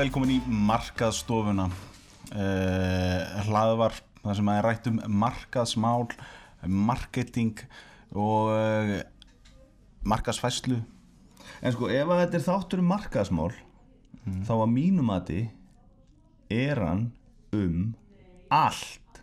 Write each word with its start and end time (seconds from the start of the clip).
velkomin 0.00 0.36
í 0.38 0.40
markaðstofuna. 0.68 1.66
Uh, 2.30 3.42
hlaðvarp 3.48 4.04
þar 4.22 4.36
sem 4.38 4.50
að 4.52 4.62
rætt 4.64 4.86
um 4.88 5.00
markaðsmál 5.20 6.06
marketing 6.62 7.58
og 8.14 8.52
uh, 8.54 8.94
markaðsfæslu 10.06 10.78
En 11.60 11.74
sko, 11.74 11.90
ef 11.92 12.08
að 12.08 12.22
þetta 12.22 12.38
er 12.38 12.44
þáttur 12.46 12.80
um 12.80 12.90
markaðsmál 12.94 13.50
þá 14.46 14.52
að 14.54 14.70
mínum 14.72 15.10
að 15.12 15.32
er 16.50 16.80
hann 16.80 17.02
um 17.56 17.92
allt. 18.48 19.20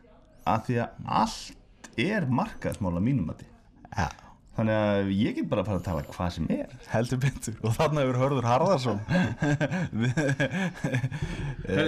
Af 0.47 0.67
því 0.67 0.77
að 0.83 1.09
allt 1.23 1.89
er 1.97 2.27
markaðsmál 2.29 2.93
að 2.93 3.05
mínum 3.07 3.33
að 3.33 3.45
ja. 3.47 4.26
Þannig 4.57 4.75
að 4.75 5.09
ég 5.13 5.35
get 5.37 5.49
bara 5.51 5.63
að 5.63 5.69
fara 5.69 5.79
að 5.79 5.85
tala 5.85 6.03
hvað 6.11 6.31
sem 6.35 6.47
er. 6.53 6.75
Heldur 6.91 7.19
betur. 7.21 7.57
Og 7.61 7.75
þarna 7.77 8.03
hefur 8.03 8.19
Hörður 8.23 8.47
Harðarsson 8.49 8.99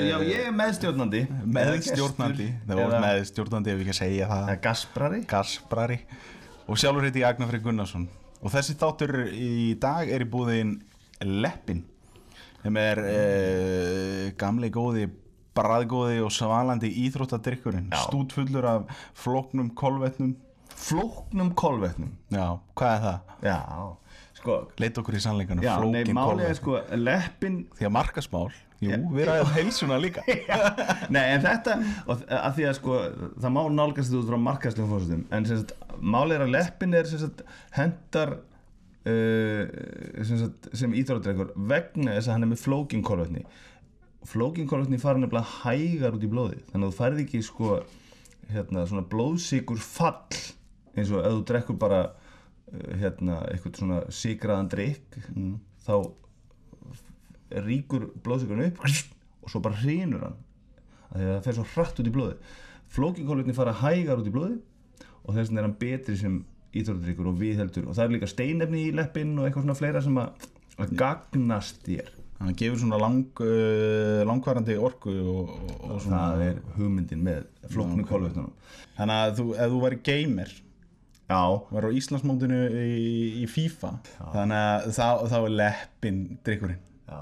Já, 0.09 0.17
ég 0.25 0.43
er 0.45 0.53
meðstjórnandi. 0.55 1.23
Meðstjórnandi. 1.57 2.49
Það 2.69 2.83
eða, 2.85 3.01
meðstjórnandi 3.05 3.73
ef 3.73 3.79
við 3.79 3.85
ekki 3.85 3.95
að 3.95 4.01
segja 4.01 4.29
það. 4.29 4.51
Gasprari. 4.65 5.21
Gasprari. 5.29 5.99
Og 6.69 6.77
sjálfur 6.79 7.07
heiti 7.07 7.23
ég 7.23 7.29
Agnar 7.31 7.49
Freyr 7.49 7.63
Gunnarsson. 7.65 8.05
Og 8.39 8.53
þessi 8.53 8.75
þáttur 8.79 9.15
í 9.33 9.73
dag 9.81 10.11
er 10.13 10.23
í 10.23 10.29
búðin 10.29 10.77
Leppin. 11.25 11.81
Sem 12.59 12.77
er 12.79 13.01
uh, 13.01 14.25
gamli 14.39 14.69
góði 14.71 15.07
bræðgóði 15.57 16.19
og 16.23 16.31
svalandi 16.31 16.91
íþróttadrykkurinn. 17.07 17.89
Stútfullur 18.05 18.67
af 18.69 19.01
flóknum 19.17 19.73
kolvetnum 19.75 20.35
flóknum 20.79 21.51
kolvetnum. 21.59 22.15
Já, 22.33 22.45
hvað 22.79 22.95
er 22.95 23.03
það? 23.03 23.35
Já, 23.43 23.57
sko 24.39 24.57
leit 24.79 24.97
okkur 25.01 25.17
í 25.17 25.21
sannleikanum, 25.23 25.63
Já, 25.63 25.75
nei, 25.83 26.01
flókin 26.01 26.17
málið 26.17 26.31
kolvetnum 26.31 26.49
er 26.49 26.57
sko 26.59 26.79
leppin 27.03 27.61
því 27.77 27.87
að 27.89 27.95
markasmál, 27.97 28.49
jú, 28.83 28.99
við 29.15 29.29
ræðum 29.29 29.53
heilsuna 29.57 29.99
líka. 29.99 30.23
Nei, 31.15 31.23
en 31.35 31.43
þetta, 31.43 31.77
og 32.05 32.21
að 32.39 32.59
því 32.59 32.67
að 32.69 32.77
sko 32.79 32.99
það 33.43 33.55
má 33.57 33.61
nálgast 33.75 34.11
þetta 34.11 34.21
út 34.21 34.29
frá 34.29 34.39
markaslegum 34.49 34.93
fórstum 34.93 35.25
en 35.35 35.49
sagt, 35.49 35.73
málið 35.99 36.37
er 36.37 36.45
að 36.45 36.53
leppin 36.55 36.99
er 36.99 37.09
sagt, 37.11 37.43
hendar 37.75 38.37
uh, 38.39 39.63
sem, 40.23 40.37
sagt, 40.45 40.69
sem 40.79 40.95
íþróttreikur 41.01 41.51
vegna 41.71 42.15
þess 42.15 42.29
að 42.29 42.37
hann 42.37 42.47
er 42.47 42.53
með 42.53 42.63
flókin 42.63 43.03
kolvetni. 43.05 43.43
Flókin 44.27 44.67
kolvetni 44.67 44.99
fara 44.99 45.19
nefnilega 45.19 45.59
hægar 45.65 46.15
út 46.15 46.23
í 46.23 46.31
blóði 46.31 46.63
þannig 46.71 46.85
að 46.85 46.93
þú 46.93 46.97
færði 46.97 47.25
ekki 47.25 47.43
sko 47.47 47.81
hérna, 48.49 48.87
svona 48.87 49.05
blóðsíkur 49.07 49.79
fall 49.83 50.39
eins 50.95 51.11
og 51.13 51.23
ef 51.23 51.35
þú 51.35 51.43
drekkur 51.51 51.79
bara 51.81 52.01
uh, 52.09 52.93
hérna, 53.01 53.43
eitthvað 53.49 53.81
svona 53.81 53.99
síkraðan 54.13 54.71
drikk 54.71 55.19
mm. 55.33 55.53
þá 55.85 55.95
ríkur 57.65 58.09
blóðsíkurinn 58.23 58.71
upp 58.71 58.83
og 59.43 59.51
svo 59.51 59.61
bara 59.65 59.79
hrýnur 59.81 60.27
hann. 60.27 60.41
Að 61.09 61.23
það 61.25 61.45
fer 61.47 61.57
svo 61.57 61.69
hratt 61.73 62.01
út 62.01 62.09
í 62.09 62.13
blóði 62.13 62.35
flókinkólvetni 62.93 63.55
fara 63.57 63.75
hægar 63.83 64.21
út 64.21 64.29
í 64.29 64.33
blóði 64.33 64.57
og 65.25 65.35
þess 65.35 65.49
vegna 65.49 65.61
er 65.61 65.67
hann 65.67 65.77
betri 65.81 66.15
sem 66.17 66.39
íþróttadrykkur 66.69 67.29
og 67.31 67.37
viðheldur. 67.39 67.89
Og 67.89 67.97
það 67.97 68.05
er 68.05 68.15
líka 68.15 68.29
steinefni 68.29 68.85
í 68.87 68.95
leppin 68.95 69.35
og 69.37 69.47
eitthvað 69.47 69.65
svona 69.65 69.77
fleira 69.77 70.01
sem 70.05 70.17
að, 70.21 70.47
að 70.77 70.95
gagnast 70.99 71.81
þér. 71.85 72.11
Hann 72.39 72.55
gefur 72.55 72.79
svona 72.79 72.99
lang, 73.01 73.41
uh, 73.43 74.21
langvarandi 74.29 74.77
orku 74.79 75.11
og, 75.11 75.49
og, 75.51 75.73
og 75.89 76.03
svona 76.05 76.21
það 76.31 76.43
er 76.45 76.61
hugmyndin 76.77 77.25
með 77.25 77.49
flóknu 77.73 78.05
kólvetnunum 78.07 78.53
þannig 78.95 79.23
að 79.25 79.33
þú, 79.41 79.45
ef 79.57 79.73
þú 79.73 79.81
væri 79.83 79.99
gamer 80.07 80.53
Já, 81.29 81.41
var 81.69 81.85
á 81.85 81.89
Íslandsmótinu 81.93 82.57
í, 82.73 83.43
í 83.43 83.45
FIFA. 83.49 83.91
Þannig 84.33 84.63
að 84.63 84.87
þá, 84.97 85.07
þá 85.29 85.35
er 85.39 85.53
leppin 85.59 86.21
drikkurinn 86.47 86.79
já. 87.09 87.19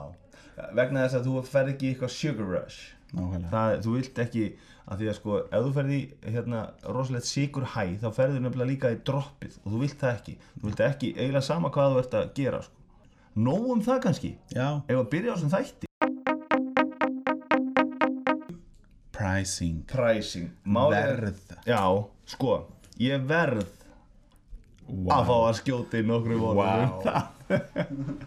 Vegna 0.78 1.04
þess 1.06 1.18
að 1.20 1.28
þú 1.28 1.42
ferð 1.46 1.74
ekki 1.74 1.86
í 1.86 1.92
eitthvað 1.94 2.14
sugar 2.16 2.48
rush. 2.54 2.80
Nákvæmlega. 3.12 3.52
Það, 3.52 3.74
þú 3.84 3.92
vilt 3.98 4.22
ekki 4.24 4.46
að 4.88 5.02
því 5.02 5.10
að 5.12 5.18
sko 5.20 5.36
ef 5.44 5.66
þú 5.68 5.74
ferð 5.76 5.92
í 5.98 6.00
hérna 6.32 6.62
rosalegt 6.96 7.28
sigur 7.28 7.68
hæ 7.76 7.84
þá 8.02 8.08
ferður 8.16 8.44
nefnilega 8.46 8.72
líka 8.72 8.94
í 8.96 9.00
droppið 9.08 9.60
og 9.64 9.68
þú 9.76 9.82
vilt 9.84 10.00
það 10.02 10.14
ekki. 10.16 10.38
Þú 10.56 10.70
vilt 10.70 10.84
ekki 10.88 11.12
eiginlega 11.18 11.46
sama 11.52 11.72
hvað 11.76 11.92
þú 11.98 12.02
ert 12.06 12.18
að 12.22 12.32
gera 12.40 12.62
sko. 12.64 12.74
nóg 13.38 13.68
um 13.76 13.84
það 13.86 14.00
kannski. 14.08 14.32
Já, 14.56 14.68
ef 14.88 14.98
að 14.98 15.10
byrja 15.12 15.30
á 15.30 15.36
þessum 15.36 15.54
þætti? 15.54 15.86
Pricing. 19.18 19.84
Pricing. 19.92 20.50
Málið 20.66 20.98
er- 20.98 21.22
verð. 21.22 21.58
Já, 21.68 21.84
sko, 22.26 22.56
ég 23.00 23.28
verð 23.30 23.66
wow. 24.88 25.18
að 25.18 25.28
fá 25.30 25.36
að 25.38 25.58
skjóta 25.62 26.02
í 26.02 26.08
nokkru 26.08 26.40
vonum 26.42 26.64
um 26.64 27.02
það 27.06 28.26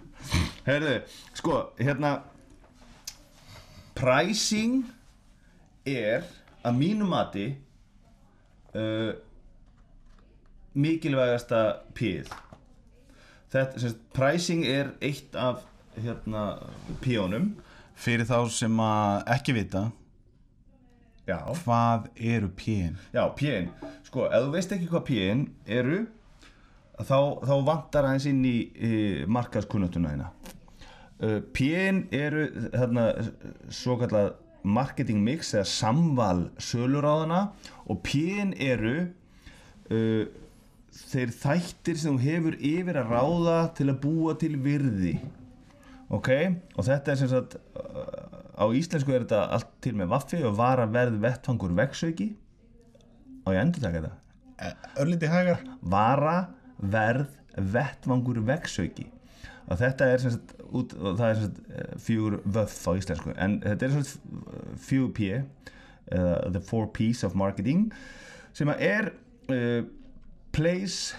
heyrðu, 0.67 0.95
sko, 1.39 1.63
hérna 1.81 2.13
pricing 3.97 4.85
er 5.89 6.27
að 6.65 6.77
mínu 6.77 7.09
mati 7.09 7.47
uh, 8.77 9.13
mikilvægasta 10.77 11.63
píð 11.97 12.31
þetta, 13.51 13.81
sem 13.81 13.89
sagt, 13.89 14.05
pricing 14.15 14.67
er 14.69 14.93
eitt 15.03 15.35
af 15.39 15.65
hérna 15.97 16.45
píónum 17.03 17.55
fyrir 17.99 18.29
þá 18.29 18.39
sem 18.53 18.77
að 18.85 19.33
ekki 19.35 19.57
vita 19.57 19.89
já, 21.27 21.39
hvað 21.65 22.09
eru 22.17 22.53
pín 22.57 22.97
já, 23.15 23.25
pín 23.37 23.71
sko, 24.07 24.29
ef 24.29 24.47
þú 24.47 24.55
veist 24.55 24.75
ekki 24.77 24.89
hvað 24.91 25.07
pín 25.11 25.45
eru 25.67 26.05
þá, 27.07 27.19
þá 27.47 27.55
vantar 27.67 28.09
aðeins 28.09 28.29
inn 28.31 28.43
í, 28.47 28.57
í 28.75 28.93
markaðskunnatuna 29.31 30.15
þína. 30.15 30.29
Uh, 31.21 31.39
pín 31.55 32.07
eru 32.17 32.47
þarna 32.73 33.07
svo 33.75 33.99
kallað 34.01 34.33
marketing 34.65 35.21
mix 35.25 35.55
eða 35.55 35.69
samval 35.69 36.47
söluráðana 36.61 37.51
og 37.89 38.01
pín 38.05 38.55
eru 38.57 38.95
uh, 39.05 40.25
þeir 41.11 41.35
þættir 41.43 42.01
sem 42.01 42.17
þú 42.17 42.25
hefur 42.25 42.57
yfir 42.57 43.01
að 43.01 43.13
ráða 43.15 43.59
til 43.77 43.91
að 43.93 44.01
búa 44.05 44.37
til 44.41 44.55
virði. 44.61 45.19
Ok, 46.11 46.31
og 46.75 46.87
þetta 46.89 47.13
er 47.13 47.21
sem 47.21 47.31
sagt 47.31 47.59
uh, 47.79 48.31
á 48.61 48.65
íslensku 48.77 49.13
er 49.15 49.27
þetta 49.27 49.45
allt 49.57 49.75
til 49.85 49.95
með 49.99 50.11
vaffi 50.15 50.41
og 50.45 50.57
vara 50.59 50.89
verð 50.91 51.21
vettfangur 51.23 51.77
veksauki 51.79 52.33
og 53.45 53.55
ég 53.55 53.61
endur 53.63 53.85
taka 53.85 54.01
þetta? 54.01 54.17
Örlindi 55.01 55.29
hægar. 55.31 55.63
Vara 55.81 56.35
verð 56.81 57.37
vettfangur 57.57 58.41
veksauki 58.47 59.11
og 59.71 59.79
þetta 59.79 60.09
er 60.11 60.23
sem 60.23 60.35
sagt, 60.35 60.57
út, 60.67 60.93
það 60.99 61.25
er 61.27 61.37
sem 61.39 61.47
sagt 61.47 61.61
eh, 61.71 61.91
fjögur 62.03 62.37
vöff 62.57 62.81
á 62.91 62.93
íslensku. 62.99 63.35
En 63.39 63.61
þetta 63.63 63.87
er 63.87 63.93
sem 63.95 64.07
sagt 64.09 64.81
fjögur 64.83 65.13
p 65.15 65.29
eða 66.11 66.51
the 66.51 66.63
four 66.65 66.89
p's 66.91 67.23
of 67.27 67.37
marketing 67.39 67.91
sem 68.57 68.71
að 68.73 68.81
er 68.83 69.11
uh, 69.55 69.85
place, 70.51 71.15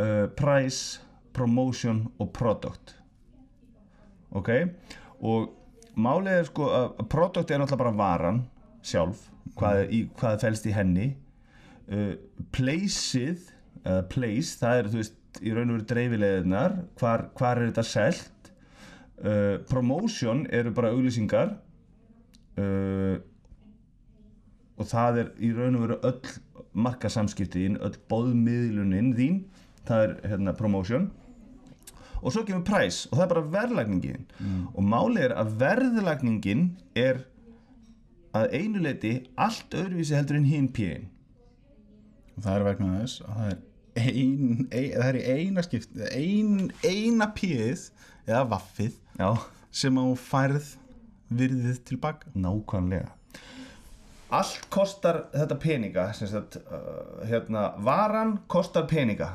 uh, 0.00 0.30
price 0.32 1.02
promotion 1.36 2.06
og 2.16 2.30
product. 2.32 2.94
Ok? 4.32 4.48
Og 5.20 5.50
málið 6.00 6.38
er 6.38 6.48
sko 6.48 6.70
að 6.72 7.04
product 7.12 7.52
er 7.52 7.60
náttúrulega 7.60 7.82
bara 7.82 7.98
varan 7.98 8.40
sjálf 8.80 9.26
hvað, 9.58 9.82
er 9.82 9.92
í, 9.92 10.00
hvað 10.16 10.40
fælst 10.46 10.70
í 10.70 10.72
henni. 10.72 11.10
Uh, 11.90 12.14
placeið 12.56 13.50
uh, 13.86 14.02
place, 14.10 14.56
það 14.60 14.80
er 14.80 14.90
þú 14.90 15.00
veist 15.00 15.40
í 15.40 15.54
raun 15.54 15.70
og 15.70 15.78
veru 15.78 15.88
dreifileðinar 15.92 16.76
hvar, 17.00 17.26
hvar 17.38 17.60
er 17.60 17.70
þetta 17.70 17.86
selt? 17.86 18.52
Uh, 19.20 19.60
promotion 19.68 20.46
eru 20.48 20.72
bara 20.72 20.92
auglýsingar 20.94 21.54
uh, 22.60 23.16
og 24.80 24.88
það 24.88 25.22
er 25.22 25.32
í 25.44 25.52
raun 25.56 25.76
og 25.76 25.86
veru 25.86 25.98
öll 26.08 26.36
markasamskiptin, 26.70 27.80
öll 27.82 27.96
bóðmiðlunin 28.08 29.10
þín, 29.18 29.40
það 29.88 30.04
er 30.04 30.12
hérna 30.30 30.54
promotion. 30.56 31.08
Og 32.20 32.30
svo 32.32 32.44
kemur 32.46 32.62
price 32.64 33.08
og 33.10 33.16
það 33.16 33.24
er 33.24 33.30
bara 33.32 33.50
verðlagningin. 33.56 34.26
Og 34.76 34.84
málið 34.86 35.24
er 35.24 35.34
að 35.40 35.54
verðlagningin 35.60 36.64
er 36.94 37.22
að 38.36 38.54
einu 38.54 38.82
leiti 38.84 39.14
allt 39.40 39.74
öðruvísi 39.74 40.14
heldur 40.14 40.38
en 40.38 40.46
hinn 40.46 40.68
píin 40.72 41.08
það 42.44 42.56
er 42.56 42.66
vegna 42.68 42.92
þess 43.00 43.24
að 43.24 43.36
það 43.38 43.50
er 43.50 43.58
ein, 43.98 44.68
ein, 44.70 44.90
það 44.94 45.06
er 45.08 45.18
í 45.18 45.24
eina 45.38 45.64
skipt 45.66 46.02
ein, 46.10 46.70
eina 46.84 47.30
píð 47.36 47.88
eða 48.26 48.44
vaffið 48.52 48.98
já, 49.18 49.30
sem 49.70 49.98
á 49.98 50.06
færð 50.18 50.74
virðið 51.30 51.80
tilbaka 51.86 52.32
nákvæmlega. 52.34 53.14
Allt 54.30 54.66
kostar 54.70 55.24
þetta 55.34 55.56
peninga 55.58 56.10
sem 56.14 56.28
sagt, 56.30 56.60
uh, 56.70 57.22
hérna, 57.26 57.72
varan 57.82 58.36
kostar 58.50 58.86
peninga. 58.90 59.30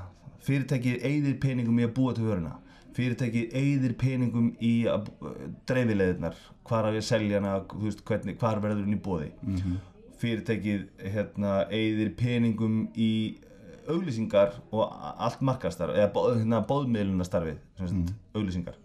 Fyrirtækið 0.45 1.03
eyðir 1.03 1.39
peningum 1.41 1.81
í 1.81 1.87
að 1.87 1.95
búa 1.97 2.13
til 2.15 2.27
vöruna. 2.29 2.53
Fyrirtækið 2.95 3.55
eyðir 3.59 3.95
peningum 3.99 4.53
í 4.63 4.75
að 4.91 5.09
uh, 5.19 5.33
dreifileðirnar 5.67 6.37
hvar 6.67 6.87
að 6.89 7.01
selja 7.05 7.41
hana 7.41 7.57
þú 7.71 7.83
veist, 7.89 8.05
hvernig, 8.07 8.39
hvar 8.39 8.63
verður 8.63 8.85
hún 8.85 8.95
í 8.95 9.01
bóði 9.07 9.31
-hmm. 9.41 9.75
fyrirtækið 10.21 10.87
hérna, 11.13 11.67
eyðir 11.69 12.15
peningum 12.17 12.87
í 12.95 13.11
uh, 13.35 13.54
auglýsingar 13.91 14.55
og 14.71 14.83
allt 14.93 15.41
markastar 15.45 15.93
eða 15.95 16.09
hérna, 16.25 16.61
bóðmiðlunastarfið 16.69 17.59
mm. 17.81 18.05
auglýsingar. 18.35 18.77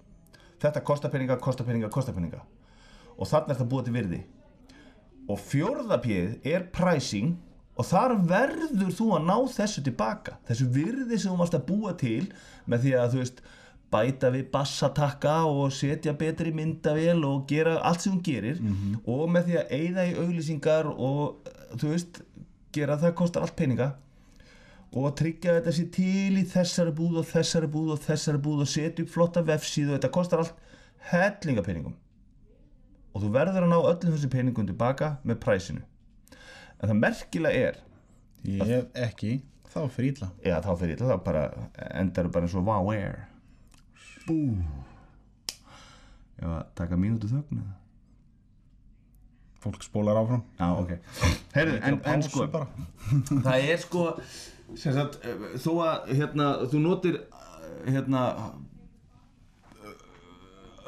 Þetta 0.61 0.83
kostar 0.85 1.13
peninga, 1.13 1.39
kostar 1.41 1.69
peninga, 1.69 1.91
kostar 1.93 2.17
peninga. 2.17 2.43
Og 3.17 3.29
þannig 3.29 3.55
er 3.55 3.61
það 3.61 3.71
búið 3.73 3.87
til 3.87 3.95
virði. 3.97 4.21
Og 5.31 5.41
fjórðapið 5.47 6.51
er 6.51 6.67
pricing 6.75 7.39
og 7.79 7.87
þar 7.89 8.17
verður 8.29 8.93
þú 8.97 9.09
að 9.17 9.27
ná 9.29 9.37
þessu 9.55 9.85
tilbaka. 9.87 10.37
Þessu 10.49 10.69
virði 10.75 11.17
sem 11.17 11.33
þú 11.33 11.41
varst 11.41 11.57
að 11.57 11.67
búa 11.71 11.95
til 12.01 12.27
með 12.69 12.85
því 12.85 12.95
að 13.01 13.15
þú 13.15 13.23
veist 13.23 13.43
bæta 13.91 14.31
við 14.31 14.51
bassatakka 14.53 15.37
og 15.51 15.73
setja 15.75 16.15
betri 16.19 16.53
myndavél 16.55 17.25
og 17.27 17.49
gera 17.51 17.79
allt 17.87 18.05
sem 18.05 18.15
hún 18.15 18.23
gerir 18.23 18.61
og 19.03 19.25
með 19.35 19.49
því 19.49 19.57
að 19.59 19.73
eyða 19.79 20.05
í 20.07 20.13
auglýsingar 20.23 20.91
og 20.93 21.49
þú 21.75 21.91
veist 21.95 22.21
gera 22.75 22.99
það 23.01 23.17
kostar 23.19 23.47
allt 23.47 23.57
peninga 23.59 23.91
og 24.91 25.13
tryggja 25.19 25.53
að 25.53 25.59
þetta 25.61 25.75
sé 25.77 25.85
til 25.95 26.39
í 26.41 26.47
þessari 26.51 26.95
búð 26.99 27.21
og 27.21 27.29
þessari 27.31 27.71
búð 27.71 27.93
og 27.95 28.01
þessari 28.05 28.41
búð 28.43 28.65
og 28.65 28.71
setja 28.71 29.05
upp 29.05 29.13
flotta 29.13 29.43
vefsíðu 29.47 29.95
þetta 29.95 30.11
kostar 30.15 30.43
allt 30.43 30.65
hellingapenningum. 31.13 31.95
Og 33.15 33.23
þú 33.23 33.31
verður 33.35 33.67
að 33.67 33.73
ná 33.73 33.79
öllum 33.79 34.17
þessi 34.17 34.31
penningum 34.33 34.67
tilbaka 34.67 35.15
með 35.27 35.41
præsinu. 35.45 35.85
En 36.81 36.91
það 36.91 37.01
merkilega 37.05 37.71
er 37.71 37.81
Ég 38.49 38.63
hef 38.65 38.87
ekki, 38.97 39.35
þá 39.69 39.81
fyrir 39.93 40.15
illa. 40.15 40.31
Já 40.45 40.55
þá 40.65 40.71
fyrir 40.81 40.97
þetta 40.97 41.11
þá 41.11 41.25
bara 41.27 41.43
endar 41.93 42.31
bara 42.33 42.49
eins 42.49 42.57
og 42.57 42.65
wow 42.65 42.89
air. 42.95 43.19
Bú. 44.25 44.39
Ég 46.41 46.47
var 46.47 46.63
að 46.63 46.71
taka 46.81 46.97
mínútu 46.97 47.29
þögn 47.29 47.61
eða? 47.61 47.77
Fólk 49.61 49.85
spólar 49.85 50.17
áfram. 50.17 50.47
Já 50.57 50.71
ok. 50.73 50.95
Heyrðu, 51.53 51.81
en, 51.85 52.01
en 52.09 52.25
sko 52.25 52.47
það 53.45 53.57
er 53.59 53.83
sko 53.83 54.07
sagt, 54.79 55.21
eh, 55.25 55.47
þó 55.61 55.71
að 55.85 56.11
hérna, 56.19 56.49
þú 56.71 56.83
notir 56.83 57.19
eh, 57.21 57.91
hérna 57.91 58.23
eh, 59.81 59.95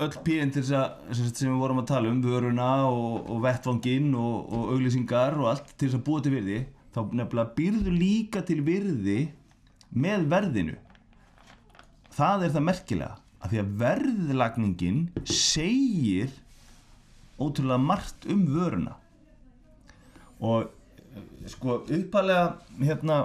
öll 0.05 0.13
píðin 0.27 0.53
til 0.55 0.63
þess 0.63 0.77
að 0.79 1.33
sem, 1.33 1.51
við 1.51 1.59
vorum 1.63 1.83
að 1.83 1.91
tala 1.93 2.13
um, 2.13 2.21
vöruna 2.25 2.71
og, 2.89 3.19
og 3.33 3.43
vettvanginn 3.47 4.13
og, 4.15 4.53
og 4.53 4.73
auglýsingar 4.77 5.39
og 5.41 5.51
allt 5.53 5.75
til 5.75 5.89
þess 5.89 6.01
að 6.01 6.07
búa 6.09 6.25
til 6.25 6.35
virði 6.37 6.61
þá 6.93 7.01
nefnilega 7.09 7.57
býrðu 7.57 7.97
líka 7.97 8.45
til 8.47 8.61
virði 8.67 9.19
með 9.93 10.29
verðinu. 10.33 10.79
Það 12.13 12.47
er 12.47 12.55
það 12.55 12.67
merkilega 12.69 13.17
að 13.43 13.53
því 13.53 13.61
að 13.63 13.73
verðlagningin 13.83 15.01
segir 15.27 16.35
ótrúlega 17.41 17.81
margt 17.83 18.27
um 18.31 18.45
vöruna. 18.53 18.95
Og 20.43 20.71
sko 21.51 21.81
uppalega 21.83 22.57
hérna 22.81 23.17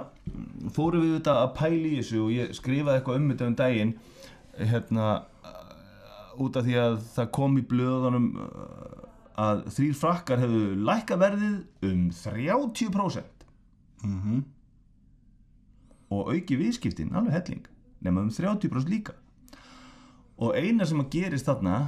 fórum 0.74 1.04
við 1.04 1.14
þetta 1.18 1.34
að 1.44 1.52
pæla 1.58 1.88
í 1.88 1.96
þessu 2.00 2.22
og 2.24 2.32
ég 2.34 2.54
skrifaði 2.58 2.98
eitthvað 3.00 3.20
um 3.20 3.28
þetta 3.32 3.46
um 3.50 3.56
daginn 3.62 3.92
hérna 4.58 5.08
út 6.38 6.56
af 6.58 6.66
því 6.66 6.76
að 6.82 6.98
það 7.14 7.30
kom 7.38 7.56
í 7.58 7.64
blöðunum 7.70 8.26
eh, 8.42 8.98
að 9.38 9.64
þrýr 9.76 9.96
frakkar 9.98 10.42
hefðu 10.42 10.62
lækka 10.88 11.18
verðið 11.20 11.88
um 11.88 12.06
30% 12.14 13.34
Mhm. 13.98 14.44
og 16.14 16.28
auki 16.32 16.56
viðskiptin 16.56 17.10
alveg 17.18 17.34
helling 17.34 17.64
nema 18.06 18.22
um 18.22 18.28
30% 18.30 18.88
líka 18.92 19.12
og 20.38 20.54
eina 20.54 20.86
sem 20.86 21.00
að 21.02 21.10
gerist 21.16 21.48
þarna 21.50 21.80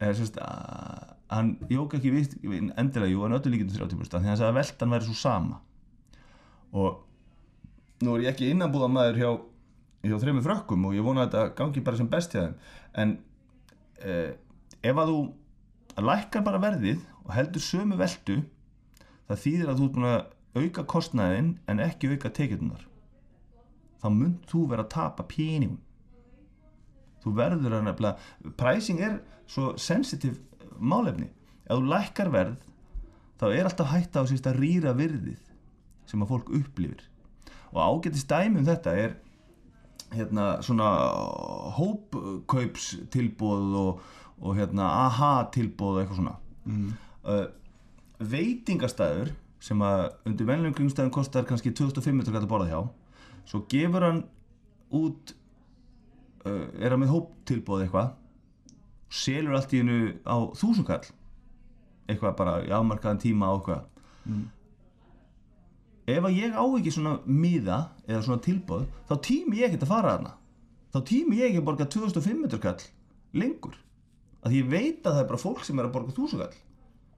er 0.00 0.14
sérst 0.16 0.38
að 0.40 1.13
hann 1.32 1.54
jók 1.72 1.96
ekki 1.98 2.12
við, 2.12 2.36
endilega 2.76 3.10
jú, 3.12 3.22
hann 3.24 3.36
öllu 3.38 3.54
líkindum 3.54 3.78
30% 3.80 4.16
af 4.16 4.22
því 4.22 4.28
að 4.28 4.30
hann 4.30 4.40
sagði 4.40 4.52
að 4.52 4.58
veltan 4.60 4.94
væri 4.94 5.08
svo 5.08 5.16
sama. 5.18 5.60
Og 6.74 8.04
nú 8.04 8.16
er 8.16 8.26
ég 8.26 8.34
ekki 8.34 8.50
innanbúða 8.52 8.90
maður 8.92 9.20
hjá, 9.22 9.30
hjá 10.10 10.16
þreymur 10.22 10.46
frökkum 10.46 10.88
og 10.88 10.96
ég 10.96 11.06
vona 11.06 11.24
að 11.24 11.32
þetta 11.32 11.56
gangi 11.60 11.84
bara 11.86 12.00
sem 12.00 12.10
best 12.12 12.36
hjá 12.36 12.42
þeim. 12.44 12.56
En 13.02 13.16
eh, 14.04 14.34
ef 14.84 15.00
að 15.00 15.12
þú 15.12 16.04
lækkar 16.04 16.44
bara 16.46 16.62
verðið 16.62 17.04
og 17.24 17.32
heldur 17.34 17.64
sömu 17.64 17.98
veltu 17.98 18.40
það 19.28 19.42
þýðir 19.44 19.70
að 19.70 19.78
þú 19.78 19.86
ert 19.86 19.96
búin 19.96 20.08
að 20.10 20.64
auka 20.64 20.84
kostnaðin 20.90 21.50
en 21.70 21.82
ekki 21.82 22.12
auka 22.12 22.30
tekjutunar 22.34 22.84
þá 24.02 24.08
mynd 24.12 24.48
þú 24.50 24.64
vera 24.70 24.84
að 24.84 24.92
tapa 24.94 25.26
peningum 25.30 25.80
þú 27.24 27.34
verður 27.38 27.78
að 27.78 27.86
nefnilega 27.88 28.54
pricing 28.60 29.00
er 29.02 29.16
svo 29.50 29.72
sensitive 29.80 30.42
málefni. 30.84 31.30
Ef 31.64 31.78
þú 31.78 31.90
lækkar 31.90 32.30
verð 32.34 32.62
þá 33.40 33.46
er 33.50 33.68
alltaf 33.68 33.90
hætta 33.92 34.22
á 34.22 34.30
síst 34.30 34.48
að 34.48 34.60
rýra 34.62 34.94
virðið 34.96 35.42
sem 36.08 36.22
að 36.22 36.32
fólk 36.34 36.52
upplifir. 36.60 37.04
Og 37.74 37.80
ágætist 37.82 38.30
dæmi 38.30 38.60
um 38.60 38.68
þetta 38.68 38.96
er 39.00 39.16
hérna 40.14 40.48
svona 40.62 40.88
hópkaups 41.74 42.92
tilbóð 43.10 43.78
og, 43.80 44.02
og 44.38 44.58
hérna 44.58 44.86
aha 45.08 45.32
tilbóð 45.54 45.96
og 45.96 46.02
eitthvað 46.02 46.20
svona. 46.20 46.36
Mm. 46.64 46.92
uh, 47.28 47.46
veitingastæður 48.24 49.34
sem 49.64 49.80
að 49.84 50.04
undir 50.28 50.48
venlum 50.48 50.74
kringstæðum 50.76 51.12
kostar 51.12 51.46
kannski 51.48 51.72
2500 51.76 52.32
kall 52.32 52.44
að 52.44 52.50
borða 52.50 52.68
hjá 52.70 52.80
svo 53.48 53.62
gefur 53.70 54.06
hann 54.06 54.20
út 54.94 55.34
uh, 56.44 56.68
er 56.80 56.94
hann 56.94 57.02
með 57.02 57.14
hóptilbóð 57.14 57.84
eitthvað 57.84 58.12
selur 59.14 59.58
allt 59.58 59.72
í 59.74 59.80
hennu 59.82 59.98
á 60.26 60.36
þúsundkall 60.58 61.04
eitthvað 62.10 62.36
bara 62.40 62.58
í 62.66 62.72
afmarkaðan 62.74 63.22
tíma 63.22 63.48
á 63.48 63.52
eitthvað. 63.54 63.86
Ef 66.04 66.26
að 66.28 66.36
ég 66.36 66.56
á 66.56 66.64
ekki 66.64 66.92
svona 66.92 67.14
miða 67.24 67.78
eða 68.04 68.24
svona 68.26 68.44
tilbóð 68.44 68.84
þá 69.08 69.14
tími 69.24 69.62
ég 69.62 69.70
ekkert 69.70 69.86
að 69.86 69.94
fara 69.94 70.16
þarna. 70.16 70.34
Þá 70.92 70.98
tími 71.10 71.40
ég 71.40 71.48
ekki 71.48 71.62
að 71.62 71.68
borga 71.70 71.88
2500 71.94 72.60
kall 72.62 72.84
lengur. 73.34 73.78
Að 74.44 74.58
ég 74.58 74.68
veit 74.68 75.06
að 75.06 75.14
það 75.14 75.22
er 75.22 75.30
bara 75.30 75.44
fólk 75.46 75.64
sem 75.64 75.78
er 75.80 75.88
að 75.88 75.94
borga 75.94 76.16
þúsundkall 76.16 76.62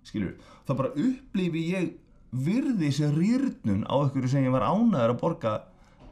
skilur, 0.06 0.37
þá 0.66 0.72
bara 0.78 0.92
upplifi 0.94 1.62
ég 1.72 1.88
virði 2.37 2.92
sér 2.94 3.16
rýrnun 3.16 3.82
á 3.90 3.94
einhverju 3.96 4.31
sem 4.31 4.46
ég 4.46 4.54
var 4.54 4.66
ánæður 4.66 5.14
að 5.14 5.20
borga 5.22 5.54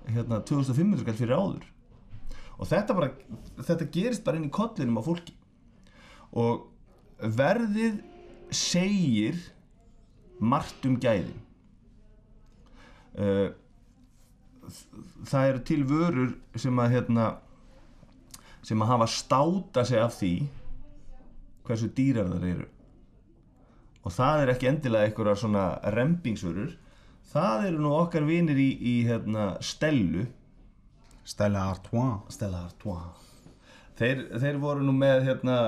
hérna 0.09 0.41
2500 0.47 1.07
kall 1.07 1.19
fyrir 1.19 1.39
áður. 1.39 1.65
Og 2.59 2.69
þetta 2.71 2.97
bara 2.97 3.11
þetta 3.63 3.91
gerist 3.95 4.25
bara 4.27 4.39
inn 4.39 4.49
í 4.49 4.55
kollinum 4.55 4.99
á 4.99 5.03
fólki 5.07 5.35
og 6.35 6.67
verðið 7.19 8.01
segir 8.55 9.39
margt 10.43 10.85
um 10.87 10.99
gæðin. 11.01 11.41
Uh, 13.15 13.55
það 15.29 15.49
eru 15.49 15.65
til 15.69 15.81
vörur 15.87 16.31
sem 16.59 16.79
að 16.83 16.97
hérna 16.97 17.27
sem 18.65 18.81
að 18.81 18.91
hafa 18.91 19.09
státa 19.13 19.85
sig 19.87 20.01
af 20.01 20.17
því 20.19 20.35
hversu 21.65 21.91
dýrar 21.97 22.31
þar 22.33 22.47
eru. 22.49 22.71
Og 24.05 24.13
það 24.13 24.43
er 24.43 24.53
ekki 24.53 24.69
endilega 24.69 25.09
einhverjar 25.09 25.41
svona 25.41 25.67
rempingsvörur. 25.95 26.73
Það 27.31 27.69
eru 27.71 27.85
nú 27.85 27.93
okkar 27.97 28.27
vinir 28.29 28.59
í, 28.61 28.71
í 28.77 28.97
hérna, 29.09 29.55
Stellu. 29.65 30.27
Stella 31.25 31.71
Artois. 31.73 32.27
Stella 32.35 32.67
Artois 32.67 33.25
þeir, 33.99 34.25
þeir 34.43 34.59
voru 34.63 34.85
nú 34.87 34.95
með 34.97 35.29
hérna, 35.29 35.59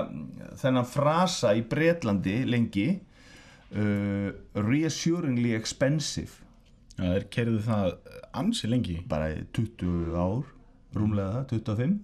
þennan 0.60 0.88
frasa 0.88 1.54
í 1.56 1.62
Bretlandi 1.68 2.40
lengi 2.48 2.88
uh, 2.96 4.28
reassuringly 4.58 5.54
expensive. 5.58 6.42
Já, 6.96 7.10
þeir 7.12 7.26
kerðu 7.34 7.62
það 7.66 7.90
ansi 8.36 8.70
lengi. 8.70 9.00
Bara 9.08 9.32
í 9.34 9.42
20 9.56 10.14
ár 10.16 10.44
rúmlega 10.96 11.42
það, 11.42 11.48
25 11.52 11.96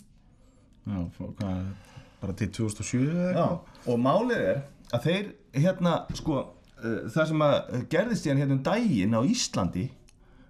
Já, 0.82 0.98
hvað, 1.16 1.66
bara 2.22 2.34
til 2.38 2.48
2007 2.58 3.02
eða 3.06 3.32
Já, 3.36 3.46
og 3.86 4.00
málið 4.02 4.40
er 4.50 4.62
að 4.92 5.04
þeir 5.06 5.28
hérna 5.62 5.92
sko 6.18 6.38
uh, 6.42 7.04
það 7.12 7.28
sem 7.30 7.44
að 7.46 7.58
gerðist 7.92 8.26
hérna 8.26 8.42
hérna 8.42 8.56
um 8.58 8.64
daginn 8.66 9.14
á 9.14 9.20
Íslandi 9.22 9.86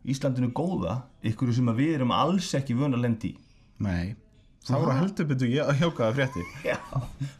Íslandinu 0.02 0.50
góða, 0.50 0.96
ykkur 1.22 1.52
sem 1.54 1.68
við 1.78 1.98
erum 2.00 2.10
alls 2.14 2.48
ekki 2.58 2.74
vön 2.74 2.96
að 2.96 3.04
lendi 3.04 3.28
í. 3.30 3.36
Nei, 3.86 4.14
það 4.66 4.84
voru 4.84 4.94
heldur 4.98 5.28
betur 5.30 5.50
hjókaða 5.80 6.14
frétti 6.16 6.44
Já, 6.66 6.78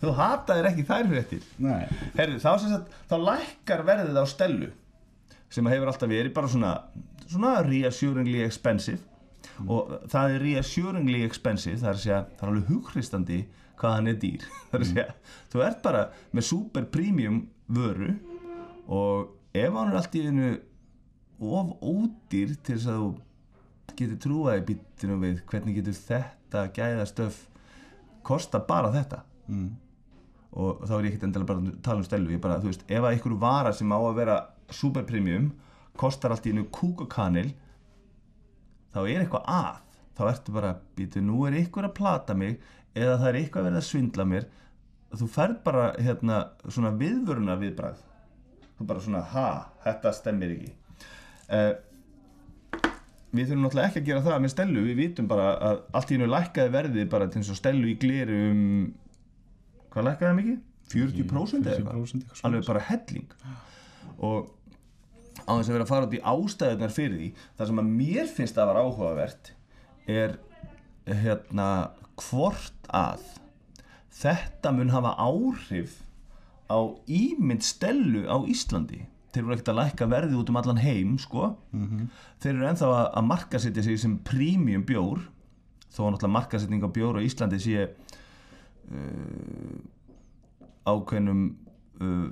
þú 0.01 0.15
hataðir 0.19 0.69
ekki 0.73 0.85
þær 0.89 1.09
fréttir. 1.13 1.47
Nei. 1.63 1.85
Herri, 2.17 2.39
þá, 2.43 2.51
sem 2.63 2.73
sagt, 2.73 2.97
þá 3.11 3.17
lækkar 3.29 3.85
verðið 3.87 4.19
á 4.19 4.27
stellu 4.31 4.71
sem 5.53 5.69
hefur 5.69 5.91
alltaf 5.93 6.11
verið 6.11 6.35
bara 6.35 6.49
svona, 6.51 6.73
svona 7.29 7.55
reassuringly 7.67 8.41
expensive. 8.47 9.03
Og 9.69 9.91
það 10.11 10.37
er 10.37 10.47
reassuringly 10.47 11.23
expensive 11.27 11.79
það 11.83 11.91
er, 11.91 11.99
að 11.99 12.05
segja, 12.07 12.21
það 12.39 12.47
er 12.47 12.53
alveg 12.53 12.73
hughristandi 12.73 13.41
hvað 13.83 13.97
hann 13.99 14.11
er 14.13 14.19
dýr. 14.23 14.45
Það 14.71 14.77
er 14.79 14.85
að 14.85 14.91
segja, 14.93 15.07
þú 15.53 15.65
ert 15.67 15.81
bara 15.85 16.03
með 16.33 16.47
super 16.49 16.85
premium 16.95 17.41
vöru 17.73 18.13
og 18.93 19.33
ef 19.59 19.75
hann 19.75 19.91
er 19.91 19.99
allt 19.99 20.15
í 20.17 20.23
einu 20.29 20.53
of 21.43 21.73
ódýr 21.83 22.55
til 22.63 22.77
þess 22.79 22.89
að 22.93 23.03
þú 23.03 23.11
getur 23.99 24.21
trúaði 24.23 24.65
býttinu 24.71 25.19
við 25.21 25.43
hvernig 25.51 25.81
getur 25.81 25.99
þetta 25.99 26.42
gæðastöf 26.77 27.39
kosta 28.27 28.61
bara 28.69 28.93
þetta. 28.95 29.23
Mm. 29.51 29.71
og 30.53 30.85
þá 30.87 30.93
er 30.95 31.07
ég 31.07 31.11
ekkert 31.11 31.25
endilega 31.27 31.49
bara 31.49 31.61
að 31.65 31.77
tala 31.83 32.01
um 32.03 32.05
stelu 32.07 32.31
ég 32.31 32.41
bara, 32.45 32.59
þú 32.61 32.69
veist, 32.69 32.83
ef 32.87 33.03
að 33.03 33.15
einhver 33.15 33.35
vara 33.41 33.73
sem 33.73 33.93
á 33.93 33.99
að 33.99 34.19
vera 34.21 34.37
super 34.71 35.05
premium 35.09 35.49
kostar 35.99 36.33
allt 36.33 36.47
í 36.47 36.53
einu 36.53 36.67
kúk 36.73 37.03
og 37.07 37.09
kanil 37.13 37.49
þá 38.93 39.01
er 39.03 39.25
eitthvað 39.25 39.49
að. 39.49 39.81
Þá 40.13 40.23
ertu 40.29 40.53
bara, 40.53 40.75
býtu, 40.97 41.23
nú 41.25 41.47
er 41.49 41.57
einhver 41.57 41.89
að 41.89 41.97
plata 41.97 42.37
mig 42.37 42.61
eða 42.93 43.17
það 43.17 43.29
er 43.31 43.39
eitthvað 43.41 43.63
að 43.63 43.69
verið 43.71 43.81
að 43.81 43.89
svindla 43.89 44.29
mér. 44.29 44.49
Þú 45.17 45.29
ferð 45.33 45.59
bara 45.65 45.87
hérna 45.97 46.39
svona 46.69 46.93
viðvöruna 47.01 47.57
viðbræð 47.61 48.03
þú 48.83 48.89
bara 48.91 49.05
svona 49.05 49.23
ha, 49.33 49.49
þetta 49.85 50.13
stemmir 50.17 50.55
ekki. 50.57 50.73
Uh, 51.53 51.73
við 53.33 53.49
þurfum 53.49 53.63
náttúrulega 53.67 53.89
ekki 53.89 54.03
að 54.03 54.09
gera 54.11 54.25
það 54.27 54.43
með 54.45 54.53
stelu 54.53 54.83
við 54.87 54.99
vitum 55.01 55.29
bara 55.31 55.47
að 55.69 55.79
allt 55.99 56.11
í 56.11 56.17
hennu 56.17 56.29
lækkaði 56.33 56.75
verðið 56.77 57.07
bara 57.15 57.29
til 57.33 57.41
þess 57.41 57.55
að 57.55 57.61
stelu 57.63 57.89
í 57.89 57.95
gleri 58.03 58.41
um 58.51 58.65
hvað 59.93 60.09
lækkaði 60.09 60.39
mikið? 60.41 60.59
40% 60.93 61.69
eða 61.69 61.77
eitthvað? 61.79 62.03
40% 62.03 62.45
alveg 62.49 62.67
bara 62.69 62.83
helling. 62.91 63.37
Og 64.23 64.51
á 65.49 65.53
þess 65.57 65.71
að 65.71 65.75
vera 65.75 65.87
að 65.87 65.93
fara 65.93 66.09
út 66.09 66.17
í 66.17 66.23
ástæðunar 66.33 66.95
fyrir 66.95 67.19
því 67.19 67.29
það 67.59 67.71
sem 67.71 67.83
að 67.83 67.93
mér 68.01 68.33
finnst 68.37 68.61
að 68.61 68.71
var 68.71 68.81
áhugavert 68.83 69.53
er 70.13 70.37
hérna 71.09 71.69
hvort 72.21 72.91
að 72.93 73.25
þetta 74.23 74.75
mun 74.77 74.93
hafa 74.93 75.15
áhrif 75.17 76.03
á 76.69 76.79
ímynd 77.09 77.65
stelu 77.65 78.27
á 78.29 78.37
Íslandi 78.49 79.07
þeir 79.33 79.43
eru 79.45 79.55
ekkert 79.57 79.73
að 79.73 79.79
lækka 79.81 80.09
verðið 80.13 80.41
út 80.41 80.51
um 80.53 80.59
allan 80.61 80.81
heim 80.83 81.19
sko. 81.21 81.57
Þeir 82.43 82.55
eru 82.55 82.69
ennþá 82.69 82.91
að, 82.93 83.07
að 83.19 83.29
markasetja 83.31 83.83
sig 83.87 84.01
sem 84.01 84.19
premium 84.29 84.85
bjór 84.89 85.25
þó 85.93 86.07
að 86.07 86.13
náttúrulega 86.15 86.37
markasetning 86.37 86.85
á 86.85 86.89
bjór 86.93 87.19
á 87.21 87.25
Íslandi 87.25 87.59
sé 87.61 87.89
uh, 88.93 89.75
ákveðnum 90.89 91.43
uh, 92.01 92.31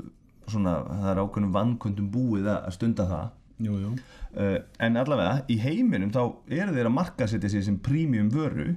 svona, 0.48 0.78
það 0.88 1.10
er 1.12 1.20
ákveðnum 1.24 1.52
vankundum 1.54 2.08
búið 2.12 2.48
að 2.54 2.70
stunda 2.76 3.06
það. 3.10 3.26
Jú, 3.60 3.74
jú. 3.76 3.90
Uh, 4.32 4.56
en 4.80 4.96
allavega 4.96 5.42
í 5.52 5.58
heiminum 5.60 6.12
þá 6.14 6.22
eru 6.48 6.72
þeir 6.72 6.88
að 6.88 6.96
markasetja 6.96 7.50
sig 7.52 7.66
sem 7.66 7.76
premium 7.84 8.30
vöru 8.32 8.70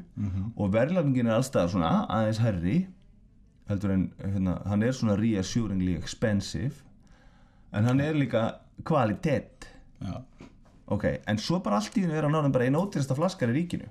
og 0.57 0.73
verðlagingin 0.73 1.29
er 1.29 1.37
allstað 1.37 1.71
svona 1.71 1.93
aðeins 2.11 2.41
herri 2.43 2.77
heldur 3.69 3.93
en 3.93 4.07
hérna, 4.19 4.57
hann 4.67 4.83
er 4.83 4.91
svona 4.91 5.15
reassuringly 5.15 5.95
expensive 5.95 6.83
en 7.73 7.89
hann 7.89 8.01
er 8.03 8.17
líka 8.17 8.43
kvalitet. 8.87 9.67
Já, 10.03 10.21
ok, 10.93 11.05
en 11.27 11.41
svo 11.41 11.59
bara 11.63 11.79
allt 11.79 11.97
í 11.97 12.05
hennu 12.05 12.15
er 12.17 12.27
hann 12.27 12.35
náðan 12.35 12.55
bara 12.55 12.67
einn 12.69 12.79
ótrýrsta 12.79 13.17
flaskar 13.17 13.53
í 13.53 13.57
ríkinu. 13.57 13.89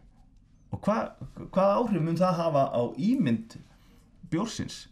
Og 0.73 0.81
hva, 0.87 1.13
hvað 1.53 1.75
áhrif 1.77 2.05
mun 2.05 2.19
það 2.21 2.39
hafa 2.41 2.65
á 2.73 2.83
ímynd 2.97 3.59
bjórsins? 4.33 4.87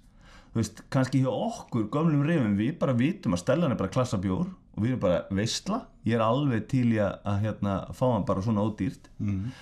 Þú 0.51 0.61
veist, 0.61 0.81
kannski 0.91 1.23
hjá 1.23 1.31
okkur 1.31 1.87
gömlum 1.95 2.25
reyfum 2.27 2.57
við 2.59 2.75
bara 2.81 2.97
vitum 2.99 3.37
að 3.37 3.45
stellan 3.45 3.73
er 3.73 3.79
bara 3.79 3.93
klassa 3.93 4.19
bjór 4.21 4.49
og 4.51 4.83
við 4.83 4.95
erum 4.95 5.03
bara 5.05 5.21
veistla. 5.31 5.85
Ég 6.05 6.19
er 6.19 6.25
alveg 6.25 6.67
til 6.71 6.89
í 6.91 6.99
að, 7.03 7.37
hérna, 7.45 7.77
fá 7.95 8.07
hann 8.11 8.27
bara 8.29 8.43
svona 8.45 8.65
ódýrt. 8.67 9.11
Mm. 9.23 9.53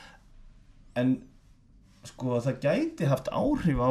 en 0.98 1.12
sko 2.06 2.38
það 2.42 2.62
gæti 2.62 3.06
haft 3.06 3.28
áhrif 3.34 3.78
á 3.78 3.90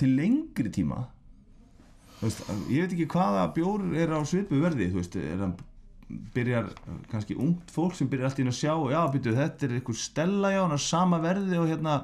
til 0.00 0.14
lengri 0.16 0.70
tíma 0.72 1.04
veist, 2.22 2.42
ég 2.70 2.84
veit 2.84 2.94
ekki 2.94 3.10
hvaða 3.12 3.44
bjór 3.56 3.84
er 3.98 4.14
á 4.14 4.20
svipu 4.28 4.60
verði 4.62 4.90
þú 4.92 5.00
veist, 5.00 5.18
er 5.18 5.42
hann 5.42 5.54
byrjar 6.34 6.68
kannski 7.10 7.36
ungt 7.40 7.70
fólk 7.72 7.96
sem 7.96 8.10
byrjar 8.10 8.30
alltaf 8.30 8.42
inn 8.44 8.52
að 8.52 8.58
sjá 8.58 8.74
já, 8.92 9.00
byrju, 9.14 9.36
þetta 9.38 9.68
er 9.68 9.76
einhver 9.78 9.98
stella 9.98 10.52
já, 10.52 10.60
hann 10.64 10.76
er 10.76 10.84
sama 10.84 11.22
verði 11.22 11.60
og 11.60 11.70
hérna 11.70 11.96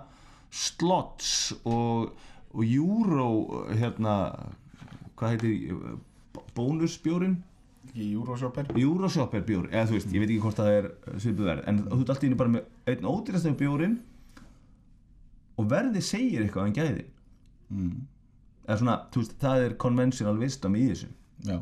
slots 0.48 1.34
og, 1.68 2.14
og 2.54 2.62
euro 2.64 3.28
hérna 3.76 4.14
hvað 5.18 5.37
heitir 5.37 5.98
bónusbjórin 6.56 7.38
Í 7.96 8.12
Euroshopper. 8.12 8.68
Euroshopper 8.78 9.42
bjór, 9.46 9.70
eða 9.72 9.88
þú 9.88 9.96
veist, 9.96 10.10
ég 10.12 10.22
veit 10.22 10.28
ekki 10.28 10.42
hvort 10.42 10.58
það 10.60 10.75
er 10.75 10.88
svipuð 11.22 11.48
verð, 11.48 11.62
en 11.70 11.78
þú 11.87 11.96
ert 12.02 12.12
alltaf 12.12 12.26
inn 12.28 12.37
bara 12.38 12.52
með 12.52 12.92
einn 12.92 13.08
ódýrastum 13.08 13.56
bjórin 13.58 13.96
og 15.58 15.68
verði 15.70 16.02
segir 16.04 16.44
eitthvað 16.44 16.68
en 16.68 16.76
gæði 16.76 17.04
mm. 17.72 17.94
Svona, 18.76 19.00
þú 19.12 19.22
veist, 19.22 19.34
það 19.40 19.64
er 19.64 19.76
conventional 19.80 20.38
wisdom 20.38 20.76
í 20.76 20.84
þessu. 20.90 21.08
Já, 21.48 21.58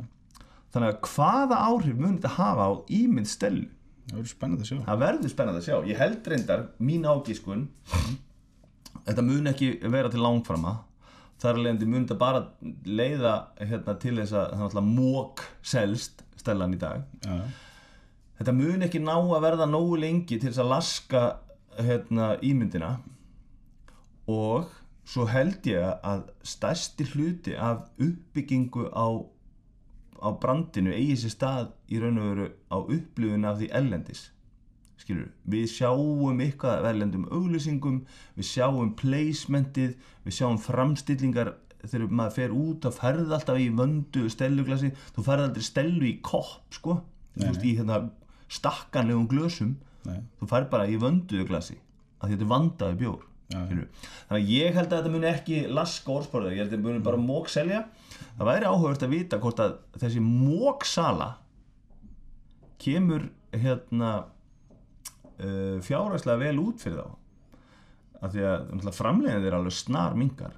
þannig 0.75 0.92
að 0.92 1.00
hvaða 1.14 1.62
áhrif 1.70 1.96
mun 1.96 2.16
þetta 2.18 2.34
hafa 2.36 2.66
á 2.66 2.72
ímynd 2.90 3.30
stelu 3.30 3.66
það 4.06 4.16
verður 4.16 4.30
spennandi 4.30 4.62
að 4.64 4.70
sjá. 4.70 4.78
Það 4.86 5.00
verður 5.02 5.32
spennandi 5.32 5.60
að 5.60 5.66
sjá, 5.66 5.76
ég 5.90 6.00
held 6.00 6.28
reyndar 6.30 6.64
mín 6.78 7.06
ágískun 7.06 7.64
þetta 9.06 9.25
mun 9.26 9.50
ekki 9.52 9.70
vera 9.92 10.10
til 10.12 10.22
langframa. 10.22 10.75
Þar 11.42 11.58
alveg 11.60 11.82
mun 11.84 12.06
þetta 12.06 12.18
bara 12.20 12.44
leiða 12.88 13.32
hérna, 13.60 13.96
til 14.00 14.14
þess 14.22 14.32
að 14.36 14.78
mók 14.86 15.42
selst 15.60 16.22
stellan 16.40 16.72
í 16.72 16.80
dag. 16.80 17.02
Já, 17.26 17.42
þetta 18.38 18.54
mun 18.56 18.86
ekki 18.86 19.02
ná 19.04 19.14
að 19.18 19.44
verða 19.44 19.68
nógu 19.68 19.98
lengi 20.00 20.38
til 20.38 20.48
þess 20.48 20.62
að 20.64 20.72
laska 20.72 21.25
hérna, 21.76 22.30
ímyndina. 22.40 22.94
Og 24.32 24.70
svo 25.06 25.26
held 25.30 25.66
ég 25.70 26.06
að 26.06 26.25
stærsti 26.42 27.06
hluti 27.12 27.54
af 27.54 27.84
uppbyggingu 28.02 28.88
á, 28.90 29.06
á 30.18 30.28
brandinu 30.42 30.94
eigi 30.94 31.20
sér 31.22 31.34
stað 31.36 31.68
í 31.92 32.00
raun 32.02 32.18
og 32.22 32.32
veru 32.32 32.48
á 32.72 32.76
upplifun 32.80 33.46
af 33.46 33.60
því 33.60 33.70
ellendis 33.80 34.25
skilur, 35.00 35.28
við 35.46 35.68
sjáum 35.70 36.40
eitthvað 36.42 36.80
af 36.80 36.90
ellendum 36.90 37.28
auglýsingum 37.30 38.00
við 38.34 38.48
sjáum 38.48 38.94
placementið 38.98 39.94
við 40.25 40.36
sjáum 40.38 40.58
framstillingar 40.62 41.52
þegar 41.84 42.14
maður 42.18 42.36
fer 42.40 42.54
út 42.56 42.88
að 42.88 42.96
ferða 42.98 43.36
alltaf 43.36 43.60
í 43.62 43.68
vöndu 43.78 44.26
stelluglasi, 44.32 44.90
þú 45.14 45.26
ferð 45.28 45.46
aldrei 45.46 45.66
stellu 45.66 46.08
í 46.08 46.16
kopp 46.25 46.75
sko, 46.75 46.98
þú 47.36 47.44
Nei, 47.44 47.50
veist 47.52 47.66
í 47.68 47.75
hérna 47.78 48.00
stakkanlegum 48.50 49.28
glösum 49.30 49.76
nei, 50.08 50.20
þú 50.40 50.50
fær 50.50 50.68
bara 50.72 50.88
í 50.90 50.98
vönduðu 50.98 51.46
glasi 51.46 51.78
að 52.18 52.32
þetta 52.32 52.46
er 52.46 52.50
vandaði 52.50 53.00
bjór. 53.04 53.25
Þannig 53.52 54.06
að 54.32 54.48
ég 54.50 54.74
held 54.74 54.90
að 54.90 54.96
þetta 54.98 55.12
muni 55.12 55.28
ekki 55.30 55.58
laska 55.70 56.14
orðsporðar, 56.16 56.54
ég 56.54 56.64
held 56.64 56.70
að 56.70 56.76
þetta 56.76 56.88
muni 56.88 57.04
bara 57.06 57.20
mók 57.22 57.50
selja 57.52 57.84
það 58.36 58.48
væri 58.50 58.70
áhugavert 58.70 59.04
að 59.06 59.14
vita 59.14 59.40
hvort 59.42 59.62
að 59.62 59.76
þessi 60.02 60.22
mók 60.24 60.86
sala 60.88 61.28
kemur 62.82 63.28
hérna 63.56 64.10
uh, 64.24 65.78
fjárhagslega 65.84 66.42
vel 66.42 66.58
út 66.60 66.82
fyrir 66.82 67.00
þá. 67.00 67.14
Af 68.26 68.32
því 68.32 68.44
að 68.48 68.94
framlegin 68.96 69.44
er 69.44 69.56
alveg 69.56 69.74
snar 69.76 70.16
mingar 70.16 70.54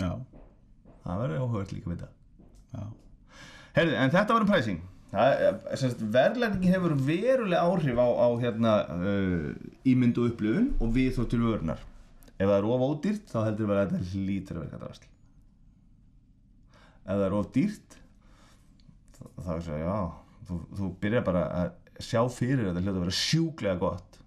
já, 0.00 0.14
það 1.04 1.22
væri 1.22 1.40
áhugavert 1.40 1.74
líka 1.74 1.90
að 1.90 1.94
vita. 1.94 2.08
Já. 2.70 2.84
Herði, 3.76 3.96
en 4.00 4.12
þetta 4.14 4.34
var 4.34 4.44
um 4.44 4.50
pricing 4.50 4.80
verðlætingin 5.10 6.74
hefur 6.74 6.94
verulega 6.94 7.62
áhrif 7.66 7.98
á, 7.98 8.08
á 8.14 8.28
hérna, 8.42 8.74
uh, 8.94 9.46
ímynd 9.88 10.18
og 10.22 10.32
upplifun 10.32 10.72
og 10.78 10.92
við 10.94 11.14
þó 11.18 11.24
til 11.30 11.42
vörunar. 11.44 11.86
Ef 12.38 12.46
það 12.46 12.58
er 12.58 12.68
of 12.72 12.84
ódýrt 12.88 13.32
þá 13.32 13.40
heldur 13.48 13.70
við 13.70 13.80
að 13.80 13.96
þetta 13.96 14.26
lítur 14.28 14.58
að 14.58 14.62
vera 14.64 14.76
kattarvasl 14.76 15.10
ef 17.10 17.18
það 17.18 17.26
er 17.26 17.36
of 17.36 17.48
dýrt 17.54 17.96
þá, 19.16 19.22
þá 19.44 19.50
er 19.54 19.64
það 19.66 19.80
já 19.82 19.94
þú, 20.48 20.58
þú 20.78 20.90
byrjar 21.02 21.26
bara 21.26 21.44
að 21.60 21.70
sjá 22.00 22.20
fyrir 22.32 22.64
að 22.64 22.70
þetta 22.70 22.84
hljóta 22.84 22.96
að 22.96 23.04
vera 23.04 23.16
sjúklega 23.18 23.80
gott. 23.80 24.18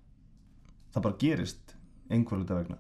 Það 0.94 1.06
bara 1.08 1.20
gerist 1.24 1.76
einhver 2.14 2.42
hluta 2.42 2.58
vegna. 2.60 2.78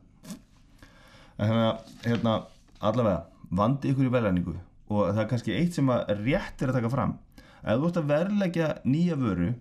En 1.41 1.50
hérna, 1.50 1.69
hérna 2.05 2.36
allavega 2.83 3.50
vandi 3.53 3.93
ykkur 3.93 4.10
í 4.10 4.13
verðlæningu 4.13 4.55
og 4.93 5.07
það 5.07 5.22
er 5.24 5.29
kannski 5.31 5.55
eitt 5.57 5.77
sem 5.77 5.89
að 5.89 6.12
rétt 6.19 6.62
er 6.62 6.72
að 6.72 6.77
taka 6.77 6.91
fram 6.93 7.15
ef 7.63 7.79
þú 7.79 7.89
ert 7.89 8.00
að 8.01 8.10
verðleggja 8.12 8.70
nýja 8.86 9.17
vöru 9.20 9.53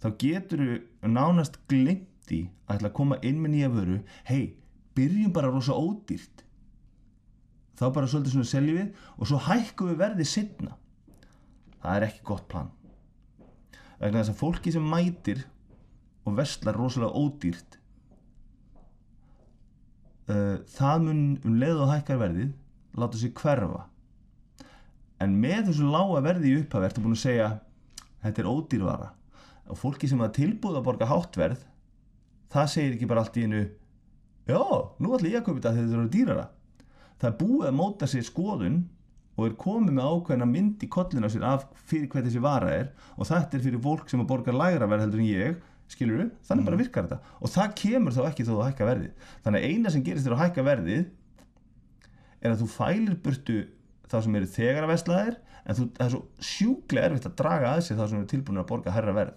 þá 0.00 0.08
getur 0.22 0.64
þú 0.64 1.12
nánast 1.12 1.60
glimt 1.70 2.32
í 2.32 2.42
að 2.66 2.76
ætla 2.76 2.90
að 2.90 2.96
koma 2.96 3.18
inn 3.26 3.40
með 3.42 3.54
nýja 3.54 3.70
vöru. 3.74 3.96
Hei, 4.28 4.54
byrjum 4.96 5.32
bara 5.34 5.50
rosa 5.50 5.76
ódýrt. 5.76 6.44
Þá 7.76 7.84
bara 7.96 8.10
svolítið 8.10 8.36
svona 8.36 8.50
seljum 8.50 8.78
við 8.78 9.06
og 9.16 9.28
svo 9.28 9.40
hækkum 9.48 9.90
við 9.90 10.00
verðið 10.04 10.30
setna 10.30 10.76
það 11.80 11.96
er 11.96 12.06
ekki 12.10 12.24
gott 12.28 12.46
plan. 12.50 12.70
Vegna 14.00 14.20
þess 14.20 14.32
að 14.34 14.40
fólki 14.40 14.72
sem 14.74 14.86
mætir 14.86 15.44
og 16.28 16.36
verslar 16.38 16.76
rosalega 16.76 17.16
ódýrt 17.16 17.78
uh, 20.30 20.56
það 20.68 21.06
mun 21.06 21.22
um 21.44 21.56
leið 21.60 21.84
og 21.84 21.92
hækkar 21.94 22.20
verðið 22.20 22.52
láta 23.00 23.20
sig 23.20 23.32
hverfa 23.36 23.86
en 25.20 25.34
með 25.40 25.70
þessu 25.70 25.88
lága 25.90 26.22
verði 26.24 26.52
í 26.52 26.60
upphafi 26.62 26.88
ertu 26.88 27.04
búin 27.04 27.16
að 27.16 27.24
segja 27.24 27.48
þetta 28.24 28.42
er 28.42 28.50
ódýrvara. 28.50 29.10
Og 29.70 29.78
fólki 29.78 30.08
sem 30.10 30.22
er 30.24 30.32
tilbúið 30.34 30.80
að 30.80 30.86
borga 30.86 31.10
háttverð 31.10 31.66
það 32.50 32.72
segir 32.72 32.96
ekki 32.96 33.10
bara 33.10 33.24
allt 33.24 33.36
í 33.38 33.44
einu 33.46 33.60
já, 34.48 34.62
nú 34.98 35.12
ætla 35.14 35.30
ég 35.30 35.40
að 35.40 35.46
köpa 35.46 35.60
þetta 35.60 35.74
þegar 35.76 35.84
þetta 35.84 36.00
eru 36.00 36.14
dýrara. 36.14 36.46
Það 37.20 37.36
búið 37.42 37.68
að 37.68 37.76
móta 37.78 38.08
sér 38.10 38.26
skoðun 38.26 38.80
og 39.36 39.46
er 39.46 39.56
komið 39.60 39.96
með 39.96 40.08
ákveðna 40.10 40.48
mynd 40.50 40.84
í 40.84 40.88
kollin 40.90 41.26
á 41.26 41.30
sér 41.32 41.44
af 41.48 41.66
fyrir 41.88 42.08
hvað 42.12 42.26
þessi 42.28 42.42
vara 42.44 42.72
er 42.74 42.88
og 43.16 43.28
þetta 43.28 43.56
er 43.56 43.64
fyrir 43.66 43.84
fólk 43.84 44.10
sem 44.10 44.22
að 44.22 44.30
borga 44.32 44.54
lægra 44.56 44.88
verð 44.90 45.06
heldur 45.06 45.22
en 45.22 45.30
ég 45.30 45.60
skilur 45.90 46.20
við, 46.20 46.28
þannig 46.46 46.66
bara 46.68 46.78
virkar 46.78 47.06
þetta. 47.08 47.36
Og 47.42 47.50
það 47.50 47.72
kemur 47.80 48.14
þá 48.14 48.20
ekki 48.28 48.46
þó 48.46 48.52
að 48.56 48.66
hækka 48.68 48.86
verðið. 48.86 49.30
Þannig 49.44 49.64
að 49.64 49.70
eina 49.70 49.90
sem 49.90 50.04
gerist 50.06 50.26
þér 50.26 50.36
að 50.36 50.42
hækka 50.44 50.64
verðið 50.68 51.00
er 52.40 52.52
að 52.52 52.60
þú 52.60 52.68
fælir 52.74 53.16
burtu 53.24 53.56
þá 54.10 54.16
sem 54.24 54.36
eru 54.40 54.50
þegar 54.50 54.86
að 54.86 54.92
veslaðir 54.94 55.36
en 55.60 55.78
þú, 55.78 55.86
það 55.96 56.06
er 56.06 56.12
svo 56.14 56.22
sjúklega 56.50 57.10
erfitt 57.10 57.28
að 57.28 57.36
draga 57.40 57.74
að 57.74 57.82
sér 57.86 57.98
þá 58.00 58.04
sem 58.04 58.20
eru 58.20 58.30
tilbúin 58.30 58.62
að 58.62 58.68
borga 58.70 58.94
herra 58.94 59.16
verð. 59.16 59.34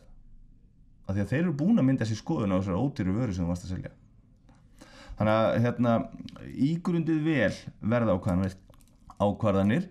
Af 1.03 1.15
því 1.15 1.23
að 1.23 1.33
þeir 1.33 1.41
eru 1.41 1.55
búin 1.59 1.81
að 1.81 1.87
mynda 1.89 2.07
sér 2.07 2.19
skoðun 2.19 2.55
á 2.55 2.57
þessari 2.57 2.79
ódýru 2.79 3.15
vöru 3.17 3.35
sem 3.35 3.43
þú 3.43 3.49
varst 3.51 3.67
að 3.67 3.73
selja. 3.75 3.91
Þannig 5.17 5.33
að 5.33 5.57
hérna 5.65 5.95
ígrundið 6.69 7.19
vel 7.27 7.57
verða 7.93 8.15
ákvarðanir. 8.17 8.55
Ákvarðanir 9.19 9.89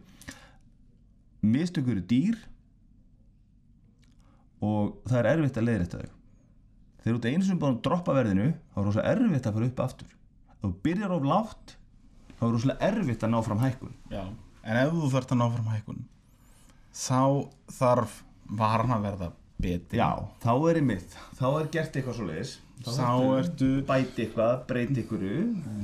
mistökur 1.43 1.97
eru 1.97 2.07
dýr 2.09 2.41
og 4.63 4.99
það 5.11 5.19
er 5.21 5.31
erfitt 5.35 5.59
að 5.59 5.69
leiðrétta 5.69 6.01
þau. 6.03 6.11
Þegar 7.03 7.17
þú 7.17 7.19
ert 7.19 7.29
einu 7.33 7.47
sem 7.47 7.59
búin 7.59 7.77
að 7.77 7.85
droppa 7.87 8.15
verðinu 8.15 8.49
þá 8.73 8.81
er 8.81 8.89
rosa 8.89 9.07
erfitt 9.11 9.47
að 9.47 9.57
fara 9.59 9.69
upp 9.69 9.85
aftur. 9.85 10.11
Þú 10.63 10.73
byrjar 10.87 11.15
of 11.17 11.27
lágt 11.27 11.77
þá 12.39 12.45
er 12.47 12.53
rosalega 12.57 12.91
erfitt 12.91 13.27
að 13.27 13.33
ná 13.35 13.39
fram 13.47 13.63
hækkun. 13.63 13.97
Já. 14.13 14.23
En 14.63 14.79
ef 14.79 14.93
þú 14.95 15.13
þarft 15.13 15.35
að 15.35 15.41
ná 15.41 15.47
fram 15.53 15.71
hækkun 15.73 16.03
þá 16.93 17.23
þarf 17.79 18.19
varan 18.53 18.93
að 18.95 19.07
verða 19.09 19.31
betri. 19.63 19.99
Já, 19.99 20.11
þá 20.43 20.53
er 20.71 20.83
einmitt 20.83 21.17
þá 21.39 21.47
er 21.49 21.73
gert 21.73 21.97
eitthvað 21.97 22.19
svo 22.19 22.29
leiðis 22.29 22.59
Þá 22.83 23.11
ertu 23.39 23.69
bæti 23.87 24.25
eitthvað, 24.25 24.55
breyti 24.67 25.03
ykkur 25.05 25.21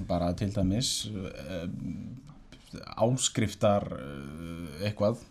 bara 0.08 0.32
til 0.38 0.48
dæmis 0.50 0.88
uh, 1.12 1.68
áskriftar 2.98 3.86
uh, 3.94 4.80
eitthvað. 4.82 5.22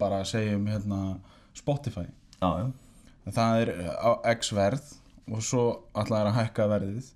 Bara 0.00 0.20
segjum 0.28 0.66
hérna 0.68 1.16
Spotify. 1.56 2.04
Já, 2.42 2.50
já, 2.60 3.30
það 3.32 3.62
er 3.62 3.72
á 3.96 4.10
x 4.34 4.52
verð 4.56 4.90
og 5.32 5.44
svo 5.46 5.64
ætlaði 5.96 6.32
að 6.32 6.38
hækka 6.42 6.68
verðið. 6.74 7.08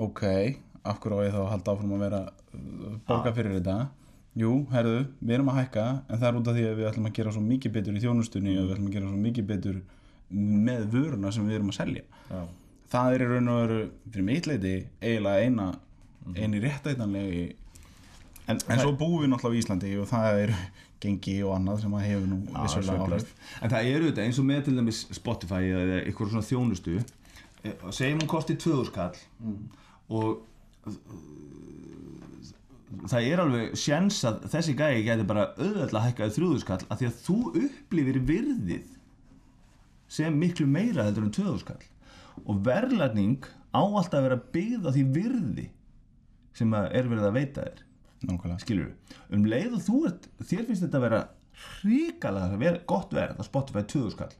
Ok, 0.00 0.24
af 0.84 1.00
hverju 1.00 1.22
á 1.22 1.24
ég 1.24 1.34
þá 1.34 1.40
að 1.40 1.50
halda 1.54 1.74
áfram 1.74 1.96
að 1.96 2.04
vera 2.04 2.20
borga 3.08 3.32
fyrir 3.36 3.56
þetta 3.58 3.78
jú, 4.40 4.52
herðu, 4.72 5.04
við 5.20 5.36
erum 5.36 5.52
að 5.52 5.60
hækka 5.60 5.86
en 6.00 6.20
það 6.20 6.28
er 6.30 6.40
út 6.40 6.50
af 6.50 6.56
því 6.58 6.66
að 6.68 6.78
við 6.80 6.90
ætlum 6.90 7.08
að 7.10 7.16
gera 7.18 7.34
svo 7.36 7.44
mikið 7.44 7.76
betur 7.76 7.96
í 7.98 8.02
þjónustunni 8.04 8.56
og 8.56 8.66
við 8.66 8.74
ætlum 8.74 8.90
að 8.90 8.96
gera 8.96 9.10
svo 9.12 9.22
mikið 9.26 9.48
betur 9.50 9.80
með 10.30 10.84
vöruna 10.94 11.32
sem 11.34 11.48
við 11.48 11.58
erum 11.58 11.72
að 11.72 11.78
selja. 11.80 12.04
Já. 12.30 12.42
það 12.92 13.14
er 13.14 13.24
í 13.24 13.30
raun 13.30 13.50
og 13.52 13.62
veru 13.62 13.80
fyrir 14.10 14.28
mitt 14.28 14.50
leiti 14.50 14.74
eiginlega 15.02 15.46
eina 15.46 15.70
eini 16.36 16.62
réttætanlegi 16.62 17.48
En, 18.50 18.58
en 18.66 18.80
svo 18.82 18.94
búum 18.98 19.20
við 19.22 19.30
náttúrulega 19.30 19.58
í 19.58 19.62
Íslandi 19.62 19.90
og 20.02 20.08
það 20.10 20.40
er 20.44 20.52
gengi 21.00 21.36
og 21.46 21.54
annað 21.56 21.84
sem 21.84 21.94
að 21.96 22.06
hefur 22.08 22.28
nú 22.28 22.38
Já, 22.42 22.56
vissulega 22.64 23.04
áhrif. 23.06 23.32
En 23.60 23.72
það 23.72 23.90
eru 23.94 24.08
þetta 24.10 24.24
eins 24.26 24.40
og 24.42 24.46
með 24.48 24.62
til 24.66 24.76
dæmis 24.76 25.02
Spotify 25.16 25.60
eða 25.70 25.98
eitthvað 26.00 26.32
svona 26.34 26.48
þjónustu 26.48 26.96
eh, 26.98 27.84
segjum 27.94 28.22
hún 28.24 28.30
kosti 28.30 28.56
2000 28.60 28.94
kall 28.96 29.16
og 30.10 30.90
það 33.10 33.26
er 33.28 33.42
alveg 33.44 33.74
sjens 33.78 34.18
að 34.26 34.46
þessi 34.50 34.74
gæi 34.78 35.02
gæti 35.06 35.26
bara 35.28 35.50
auðvitað 35.58 36.06
hækkaði 36.08 36.34
3000 36.36 36.66
kall 36.68 36.86
af 36.88 37.00
því 37.00 37.08
að 37.08 37.18
þú 37.26 37.36
upplifir 37.64 38.20
virðið 38.30 38.88
sem 40.10 40.38
miklu 40.40 40.66
meira 40.66 41.06
heldur 41.06 41.28
en 41.28 41.34
2000 41.36 41.68
kall. 41.68 41.84
Og 42.48 42.62
verðlagning 42.66 43.46
á 43.70 43.80
alltaf 43.82 44.18
að 44.18 44.26
vera 44.26 44.40
byggð 44.56 44.88
á 44.88 44.90
því 44.96 45.04
virði 45.14 45.66
sem 46.58 46.72
að 46.74 46.88
er 46.98 47.10
verið 47.12 47.28
að 47.28 47.36
veita 47.38 47.66
þér. 47.66 47.84
Nákvæmlega. 48.20 48.62
Skilur 48.64 49.28
um 49.32 49.44
leið 49.48 49.76
og 49.76 49.84
þú 49.86 50.00
ert 50.10 50.26
þér 50.42 50.64
finnst 50.66 50.84
þetta 50.84 50.98
að 50.98 51.06
vera 51.06 51.20
hrikalega 51.60 52.58
ver, 52.60 52.78
gott 52.88 53.12
verð 53.12 53.38
að 53.38 53.46
Spotify 53.46 53.84
2000 53.84 54.14
skall 54.16 54.34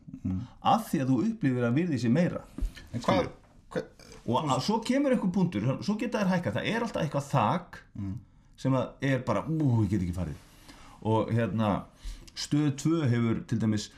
af 0.72 0.88
því 0.88 1.02
að 1.02 1.12
þú 1.12 1.18
upplifir 1.28 1.66
að 1.68 1.76
virði 1.76 2.00
sér 2.00 2.14
meira. 2.14 2.42
En 2.90 3.04
hvað, 3.04 3.30
hvað 3.72 3.88
og 4.30 4.42
að, 4.44 4.58
svo 4.64 4.78
kemur 4.84 5.14
einhver 5.14 5.32
punktur 5.32 5.68
svo 5.84 5.96
geta 6.00 6.20
þær 6.20 6.32
hækka, 6.34 6.52
það 6.58 6.68
er 6.70 6.84
alltaf 6.84 7.04
eitthvað 7.04 7.28
þak 7.30 7.78
sem 8.60 8.76
að 8.76 9.06
er 9.12 9.24
bara 9.26 9.44
ú, 9.48 9.80
ég 9.84 9.94
get 9.94 10.04
ekki 10.04 10.16
farið. 10.16 10.36
Og 11.08 11.32
hérna 11.32 11.70
stöð 12.36 12.74
2 12.82 13.08
hefur 13.10 13.40
til 13.48 13.60
dæmis 13.62 13.88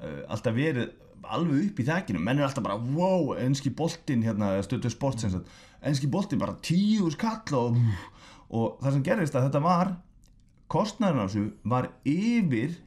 uh, 0.00 0.24
alltaf 0.32 0.56
verið 0.56 0.90
alveg 1.28 1.68
upp 1.68 1.80
í 1.82 1.86
þakinu, 1.88 2.22
menn 2.24 2.40
er 2.40 2.46
alltaf 2.46 2.64
bara 2.64 2.78
wow, 2.78 3.34
enski 3.36 3.72
boltinn 3.74 4.24
hérna, 4.24 4.54
stöð 4.64 4.86
2 4.86 4.94
sport 4.94 5.20
sem 5.20 5.32
sagt, 5.34 5.48
enski 5.84 6.08
boltinn 6.10 6.40
bara 6.40 6.56
tíu 6.64 7.10
skall 7.12 7.58
og, 7.58 7.80
og 8.48 8.78
það 8.82 8.94
sem 8.94 9.06
gerist 9.10 9.36
að 9.36 9.48
þetta 9.48 9.64
var 9.64 9.92
kostnæðan 10.72 11.24
af 11.24 11.32
þessu 11.32 11.44
var 11.68 11.90
yfir 12.08 12.78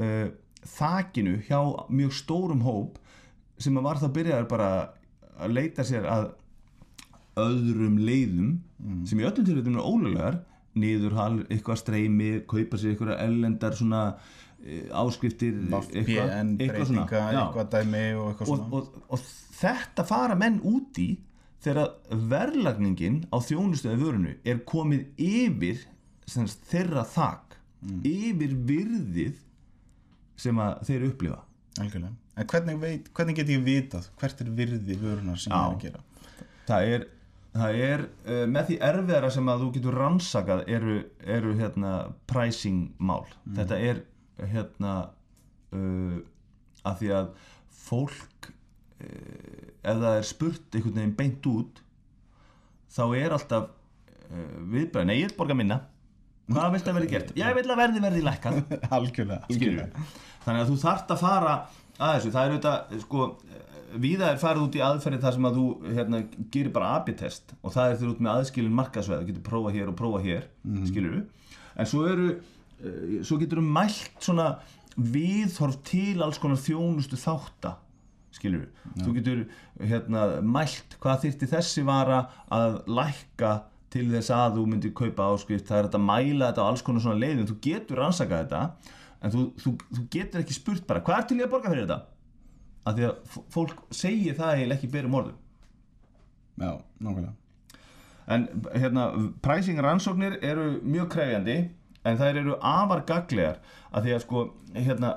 uh, 0.00 0.28
þakinu 0.70 1.38
hjá 1.48 1.60
mjög 1.88 2.16
stórum 2.16 2.64
hóp 2.64 2.98
sem 3.60 3.76
að 3.76 3.86
var 3.86 4.00
það 4.00 4.14
byrjaður 4.16 4.50
bara 4.50 4.70
að 5.40 5.56
leita 5.56 5.84
sér 5.88 6.08
að 6.08 6.30
öðrum 7.40 7.98
leiðum 8.02 9.04
sem 9.08 9.20
í 9.20 9.24
öllum 9.24 9.46
tilvægum 9.46 9.78
er 9.78 9.86
ólöglegar 9.86 10.40
niðurhal, 10.78 11.46
eitthvað 11.48 11.80
streymi 11.80 12.30
kaupa 12.50 12.78
sér 12.78 12.94
eitthvað 12.94 13.16
ellendar 13.24 13.74
svona 13.78 14.04
áskriftir 15.00 15.56
eitthvað 15.72 17.70
dæmi 17.72 18.04
og 18.20 18.26
eitthvað 18.28 18.44
og, 18.44 18.46
svona. 18.46 18.68
og, 18.76 19.02
og 19.08 19.24
þetta 19.60 20.04
fara 20.08 20.36
menn 20.38 20.60
út 20.68 21.00
í 21.00 21.08
þegar 21.64 21.94
verðlagningin 22.30 23.22
á 23.32 23.36
þjónustöðu 23.44 24.00
vörunu 24.00 24.34
er 24.48 24.62
komið 24.68 25.08
yfir 25.20 25.82
sem 26.30 26.46
sagt, 26.48 26.66
þeirra 26.70 27.04
þak 27.08 27.56
yfir 28.06 28.54
virðið 28.68 29.38
sem 30.40 30.60
þeir 30.86 31.06
upplifa. 31.10 31.40
Algjörlega. 31.80 32.14
En 32.40 32.48
hvernig, 32.48 32.76
veit, 32.80 33.08
hvernig 33.16 33.36
get 33.36 33.50
ég 33.52 33.64
vitað 33.64 34.08
hvert 34.20 34.40
er 34.40 34.52
virði 34.56 34.96
vörunar 35.00 35.40
sem 35.40 35.52
ég 35.52 35.58
er 35.58 35.74
að 35.74 35.82
gera? 35.84 36.04
Það 36.68 36.92
er, 36.94 37.06
það 37.54 37.80
er 37.86 38.04
uh, 38.06 38.44
með 38.50 38.70
því 38.70 38.78
erfiðara 38.90 39.30
sem 39.34 39.50
að 39.50 39.64
þú 39.64 39.70
getur 39.76 39.98
rannsakað 40.00 40.62
eru, 40.70 40.96
eru 41.36 41.54
hérna 41.58 41.94
pricing 42.30 42.90
mál. 42.98 43.24
Þetta 43.56 43.80
er 43.90 44.02
hérna 44.52 44.94
uh, 45.74 46.18
að 46.86 47.02
því 47.02 47.12
að 47.18 47.30
fólk 47.80 48.50
uh, 48.50 49.68
ef 49.82 50.02
það 50.04 50.12
er 50.14 50.28
spurt 50.30 50.76
einhvern 50.78 51.00
veginn 51.00 51.16
beint 51.18 51.50
út 51.50 51.84
þá 52.90 53.04
er 53.18 53.36
alltaf 53.36 53.76
viðbræð, 54.30 55.06
nei 55.08 55.16
ég 55.18 55.30
vil 55.30 55.38
borga 55.40 55.56
minna. 55.58 55.80
Hvað 56.50 56.74
vilt 56.74 56.88
að 56.90 56.96
verði 56.98 57.08
gert? 57.10 57.30
ég 57.38 57.56
vil 57.56 57.64
að 57.66 57.78
verði 57.80 58.02
verði 58.02 58.20
lækkað. 58.26 58.58
Algjörlega, 58.96 59.46
algjörlega. 59.46 60.04
þannig 60.44 60.62
að 60.62 60.70
þú 60.70 60.76
þarft 60.82 61.14
að 61.14 61.22
fara 61.22 61.54
að 62.00 62.14
þessu, 62.14 62.32
það 62.34 62.42
er 62.42 62.54
auðvitað 62.54 63.02
sko, 63.04 63.26
víða 63.98 64.30
er 64.32 64.40
farið 64.40 64.64
út 64.66 64.78
í 64.78 64.82
aðferði 64.84 65.20
þar 65.22 65.36
sem 65.36 65.46
að 65.48 65.58
þú 65.58 65.66
hérna, 65.96 66.22
gerir 66.52 66.72
bara 66.74 66.94
AB-test 66.98 67.54
og 67.60 67.74
það 67.74 67.86
er 67.90 68.00
þegar 68.00 68.12
út 68.12 68.24
með 68.24 68.32
aðskilin 68.34 68.76
markasveið 68.78 69.22
þú 69.22 69.30
getur 69.30 69.46
prófa 69.46 69.74
hér 69.74 69.92
og 69.92 69.96
prófa 69.98 70.22
hér 70.24 70.44
mm. 70.64 70.82
skilur 70.90 71.16
en 71.20 71.90
svo 71.90 72.02
eru 72.10 72.28
uh, 72.34 73.14
svo 73.26 73.38
getur 73.40 73.62
þú 73.62 73.66
mælt 73.78 74.26
svona 74.26 74.50
viðhorf 75.00 75.80
til 75.86 76.20
alls 76.24 76.40
konar 76.42 76.60
þjónustu 76.60 77.18
þátta 77.20 77.74
skilur 78.34 78.68
þú 79.00 79.16
getur 79.18 79.42
hérna, 79.82 80.28
mælt 80.44 80.96
hvað 81.02 81.26
þyrfti 81.26 81.50
þessi 81.50 81.84
vara 81.86 82.22
að 82.52 82.80
lækka 82.90 83.56
til 83.90 84.06
þess 84.12 84.30
að 84.34 84.60
þú 84.60 84.68
myndir 84.70 84.94
kaupa 84.94 85.32
áskrift 85.34 85.66
það 85.66 85.80
er 85.80 85.88
þetta 85.88 86.00
að 86.00 86.08
mæla 86.12 86.50
þetta 86.50 86.62
á 86.62 86.68
alls 86.70 86.84
konar 86.86 87.02
svona 87.02 87.18
leiðin 87.18 87.48
þú 87.48 87.58
getur 87.64 88.02
rannsakað 88.04 88.44
þetta 88.44 88.96
en 89.20 89.34
þú, 89.34 89.44
þú, 89.60 89.74
þú 89.90 90.04
getur 90.14 90.44
ekki 90.44 90.56
spurt 90.56 90.86
bara 90.88 91.02
hvað 91.04 91.18
er 91.18 91.28
til 91.28 91.40
ég 91.40 91.48
að 91.48 91.54
borga 91.56 91.72
fyrir 91.72 91.88
þetta 91.88 92.19
af 92.88 92.96
því 92.96 93.06
að 93.08 93.36
fólk 93.52 93.82
segir 93.94 94.36
það 94.38 94.54
eiginlega 94.54 94.78
ekki 94.78 94.92
berum 94.92 95.16
orðum. 95.20 95.38
Já, 96.60 96.72
nákvæmlega. 97.00 97.34
En 98.30 98.46
hérna, 98.78 99.04
pricing 99.42 99.80
rannsóknir 99.82 100.38
eru 100.46 100.78
mjög 100.86 101.10
krefjandi 101.16 101.56
en 102.06 102.20
þær 102.20 102.40
eru 102.42 102.56
afar 102.62 103.02
gaglegar 103.08 103.58
af 103.90 104.04
því 104.04 104.14
að 104.14 104.24
sko 104.24 104.44
hérna, 104.76 105.14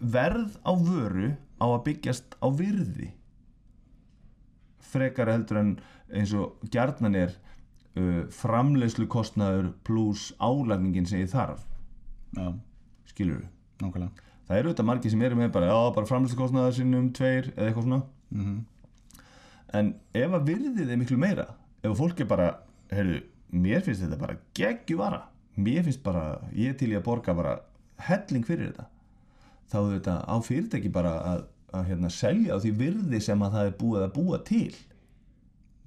verð 0.00 0.56
á 0.64 0.72
vöru 0.74 1.32
á 1.60 1.66
að 1.68 1.84
byggjast 1.88 2.36
á 2.40 2.46
virði. 2.56 3.12
Frekar 4.90 5.30
heldur 5.30 5.60
en 5.60 5.74
eins 6.10 6.32
og 6.34 6.58
gjarnan 6.72 7.14
er 7.14 7.36
uh, 7.94 8.24
framleiðslu 8.34 9.06
kostnaður 9.10 9.70
pluss 9.86 10.32
álagningin 10.40 11.06
sem 11.06 11.22
ég 11.22 11.30
þarf 11.30 11.62
já, 12.34 12.50
skilur 13.12 13.44
nákvæmlega 13.82 14.29
það 14.50 14.58
eru 14.58 14.72
auðvitað 14.72 14.90
margir 14.90 15.14
sem 15.14 15.22
eru 15.22 15.38
með 15.38 15.54
bara, 15.54 15.70
já, 15.70 15.78
bara 15.94 16.10
framleiðslu 16.10 16.42
kostnaður 16.42 16.76
sinnum 16.76 17.08
tveir 17.14 17.52
eða 17.54 17.70
eitthvað 17.70 17.86
svona. 17.86 18.02
Mm 18.34 18.60
en 19.76 19.92
ef 20.16 20.32
að 20.34 20.48
virðið 20.48 20.88
er 20.90 20.98
miklu 20.98 21.18
meira 21.20 21.46
ef 21.86 21.96
fólk 21.98 22.22
er 22.22 22.28
bara, 22.30 22.48
heyrðu 22.90 23.20
mér 23.50 23.84
finnst 23.84 24.04
þetta 24.04 24.18
bara 24.20 24.38
geggjuvara. 24.56 25.20
Mér 25.60 25.84
finnst 25.86 26.02
bara, 26.04 26.40
ég 26.54 26.76
til 26.78 26.92
í 26.92 26.96
að 26.98 27.06
borga 27.06 27.34
bara 27.36 27.56
helling 28.06 28.46
fyrir 28.46 28.70
þetta. 28.70 28.86
Þá 29.70 29.78
er 29.80 29.94
þetta 29.96 30.14
á 30.26 30.36
fyrirtæki 30.46 30.92
bara 30.94 31.14
að, 31.32 31.40
að 31.74 31.88
hérna, 31.90 32.10
selja 32.14 32.56
á 32.56 32.62
því 32.62 32.72
virði 32.78 33.20
sem 33.24 33.42
að 33.42 33.56
það 33.56 33.70
er 33.70 33.76
búið 33.80 34.04
að 34.06 34.14
búa 34.16 34.40
til. 34.46 34.76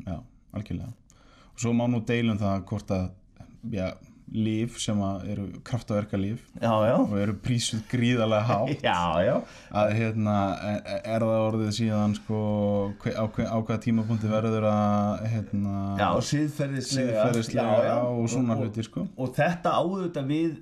Já, 0.04 0.18
algjörlega. 0.52 0.92
Og 1.54 1.64
svo 1.64 1.74
má 1.78 1.86
nú 1.88 2.02
deilum 2.08 2.42
það 2.42 2.66
hvort 2.72 2.94
að 2.98 3.08
já, 3.72 3.88
líf 4.34 4.80
sem 4.82 5.00
eru 5.30 5.46
kraftaverka 5.66 6.18
líf 6.18 6.42
og 6.62 7.16
eru 7.20 7.36
prísuð 7.44 7.84
gríðarlega 7.92 8.48
hátt. 8.48 8.84
Já, 8.88 9.22
já. 9.26 9.36
Að 9.74 9.94
hérna 10.00 10.38
er, 11.04 11.26
það 11.26 11.46
orðið 11.48 11.72
síðan 11.78 12.16
sko 12.18 12.40
á, 13.04 13.26
á 13.28 13.58
hvaða 13.60 13.80
tímapunkti 13.84 14.32
verður 14.32 14.70
að 14.72 15.26
hérna 15.34 15.76
já, 16.00 16.08
já, 17.54 17.90
já. 17.90 17.98
og 18.08 18.30
svona 18.32 18.58
og, 18.58 18.64
hluti 18.64 18.86
sko. 18.86 19.06
og 19.18 19.36
þetta 19.38 19.76
áður 19.78 20.08
þetta 20.08 20.26
við 20.32 20.56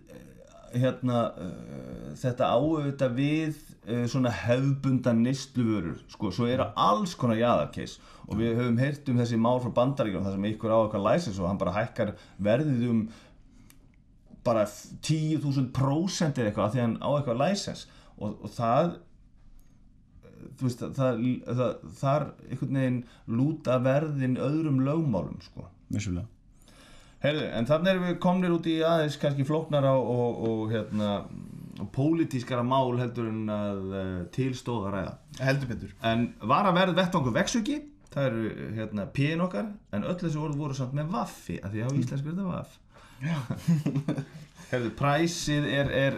hérna 0.72 1.24
uh, 1.36 2.12
þetta 2.20 2.52
áauðvitað 2.56 3.18
við 3.18 3.58
uh, 3.88 4.06
svona 4.12 4.32
hefbundan 4.36 5.24
nýstluvörur 5.26 6.00
sko, 6.12 6.32
svo 6.34 6.48
eru 6.50 6.68
alls 6.80 7.16
konar 7.20 7.40
jaðarkeis. 7.40 7.98
Og 8.30 8.38
við 8.40 8.56
höfum 8.60 8.80
heyrt 8.80 9.10
um 9.12 9.20
þessi 9.20 9.40
mál 9.42 9.60
frá 9.64 9.74
bandaríkjum 9.82 10.24
þar 10.24 10.38
sem 10.38 10.48
ykkur 10.54 10.72
á 10.72 10.78
eitthvað 10.80 11.08
læsins 11.10 11.42
og 11.42 11.50
hann 11.50 11.60
bara 11.60 11.76
hækkar 11.76 12.14
verðið 12.40 12.88
um 12.88 13.02
bara 14.46 14.66
10.000 14.66 15.70
prósent 15.76 16.40
eða 16.40 16.52
eitthvað 16.52 16.68
af 16.68 16.74
því 16.74 16.82
að 16.82 16.86
hann 16.88 17.00
á 17.02 17.10
eitthvað 17.14 17.42
læsins 17.42 17.86
og, 18.18 18.36
og 18.42 18.54
það 18.56 18.92
þú 20.58 20.68
veist, 20.68 20.84
það, 20.98 21.24
það, 21.48 21.74
þar 22.02 22.28
einhvern 22.50 22.80
veginn 22.82 23.00
lúta 23.30 23.78
verðin 23.84 24.38
öðrum 24.42 24.82
lögmálum 24.86 25.42
sko. 25.46 25.68
Vissulega. 25.92 26.28
Heyrðu, 27.22 27.48
en 27.54 27.68
þannig 27.70 27.92
erum 27.92 28.06
við 28.08 28.20
komnir 28.24 28.54
út 28.56 28.68
í 28.70 28.80
aðeins 28.86 29.18
kannski 29.22 29.46
flóknara 29.46 29.92
og, 29.94 30.08
og, 30.10 30.40
og 30.50 30.72
hérna 30.74 31.12
og 31.82 31.90
pólitískara 31.94 32.64
mál 32.66 32.98
heldur 33.00 33.30
en 33.30 33.50
að 33.50 33.80
uh, 33.94 34.18
tilstóða 34.34 34.94
ræða. 34.96 35.14
heldur 35.42 35.70
betur. 35.72 35.94
En 36.06 36.28
var 36.50 36.70
að 36.70 36.78
verð 36.78 36.98
vettvangur 37.00 37.36
vexuki, 37.36 37.78
það 38.12 38.26
eru 38.30 38.72
hérna 38.78 39.06
píin 39.16 39.42
okkar, 39.46 39.68
en 39.96 40.04
öll 40.04 40.18
þessi 40.20 40.40
orð 40.42 40.58
voru 40.60 40.76
samt 40.78 40.94
með 40.98 41.12
vaffi, 41.14 41.60
af 41.64 41.72
því 41.74 41.84
að 41.84 41.92
á 41.92 41.98
íslensku 42.02 42.28
er 42.28 42.36
þetta 42.36 42.50
vaff. 42.52 42.78
Heyrðu, 44.72 44.90
præsið 44.96 45.66
er, 45.68 45.90
er 45.92 46.18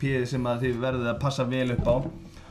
píið 0.00 0.26
sem 0.28 0.46
að 0.50 0.66
þið 0.66 0.80
verðið 0.82 1.10
að 1.14 1.20
passa 1.22 1.46
vel 1.48 1.70
upp 1.72 1.86
á. 1.88 1.96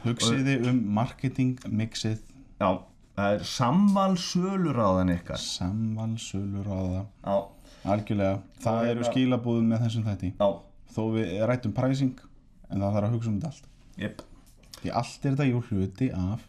hugsiði 0.05 0.55
um 0.69 0.79
marketing 0.97 1.59
mixið 1.69 2.19
Já, 2.61 2.69
það 3.17 3.35
er 3.35 3.43
samvalsöluráðan 3.51 5.11
ykkar. 5.15 5.37
samvalsölur 5.41 6.65
á 6.69 6.77
það 6.81 7.05
Já, 7.25 7.35
algjörlega, 7.93 8.39
það 8.63 8.79
Og 8.81 8.89
eru 8.89 8.99
hérna- 9.03 9.11
skilabúðum 9.11 9.69
með 9.73 9.83
þessum 9.85 10.05
þætti. 10.09 10.31
Já, 10.39 10.47
þó 10.95 11.01
við 11.15 11.33
rættum 11.51 11.73
pricing 11.77 12.19
en 12.69 12.81
það 12.81 12.93
þarf 12.97 13.07
að 13.09 13.15
hugsa 13.15 13.29
um 13.29 13.39
þetta 13.39 13.51
allt. 13.53 13.69
Jep. 14.01 14.21
því 14.81 14.91
allt 15.01 15.25
er 15.25 15.31
þetta 15.35 15.49
jú 15.51 15.61
hluti 15.69 16.09
af 16.13 16.41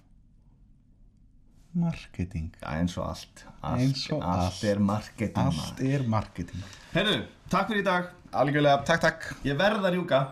marketing 1.77 2.51
eins 2.65 2.97
og 2.99 3.09
allt. 3.11 3.45
allt 3.63 3.81
Eins 3.85 4.07
og 4.11 4.23
allt. 4.23 4.43
allt. 4.47 4.65
er 4.65 4.79
marketing. 4.81 5.37
allt 5.47 5.81
er 5.81 6.07
marketing 6.09 6.63
Herru, 6.97 7.19
takk 7.53 7.69
fyrir 7.71 7.83
í 7.83 7.85
dag. 7.85 8.05
algjörlega, 8.33 8.85
takk 8.89 9.01
takk 9.01 9.29
Ég 9.45 9.57
verð 9.61 9.85
að 9.85 9.93
rjúka. 9.99 10.23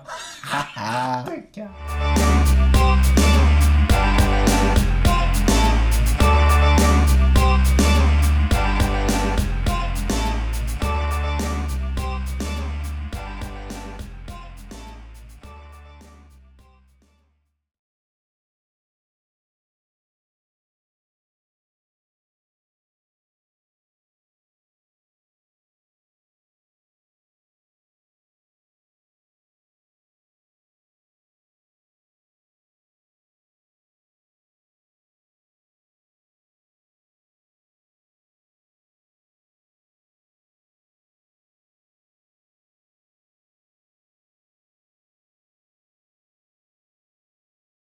Ha 0.50 0.62
ha 0.76 1.24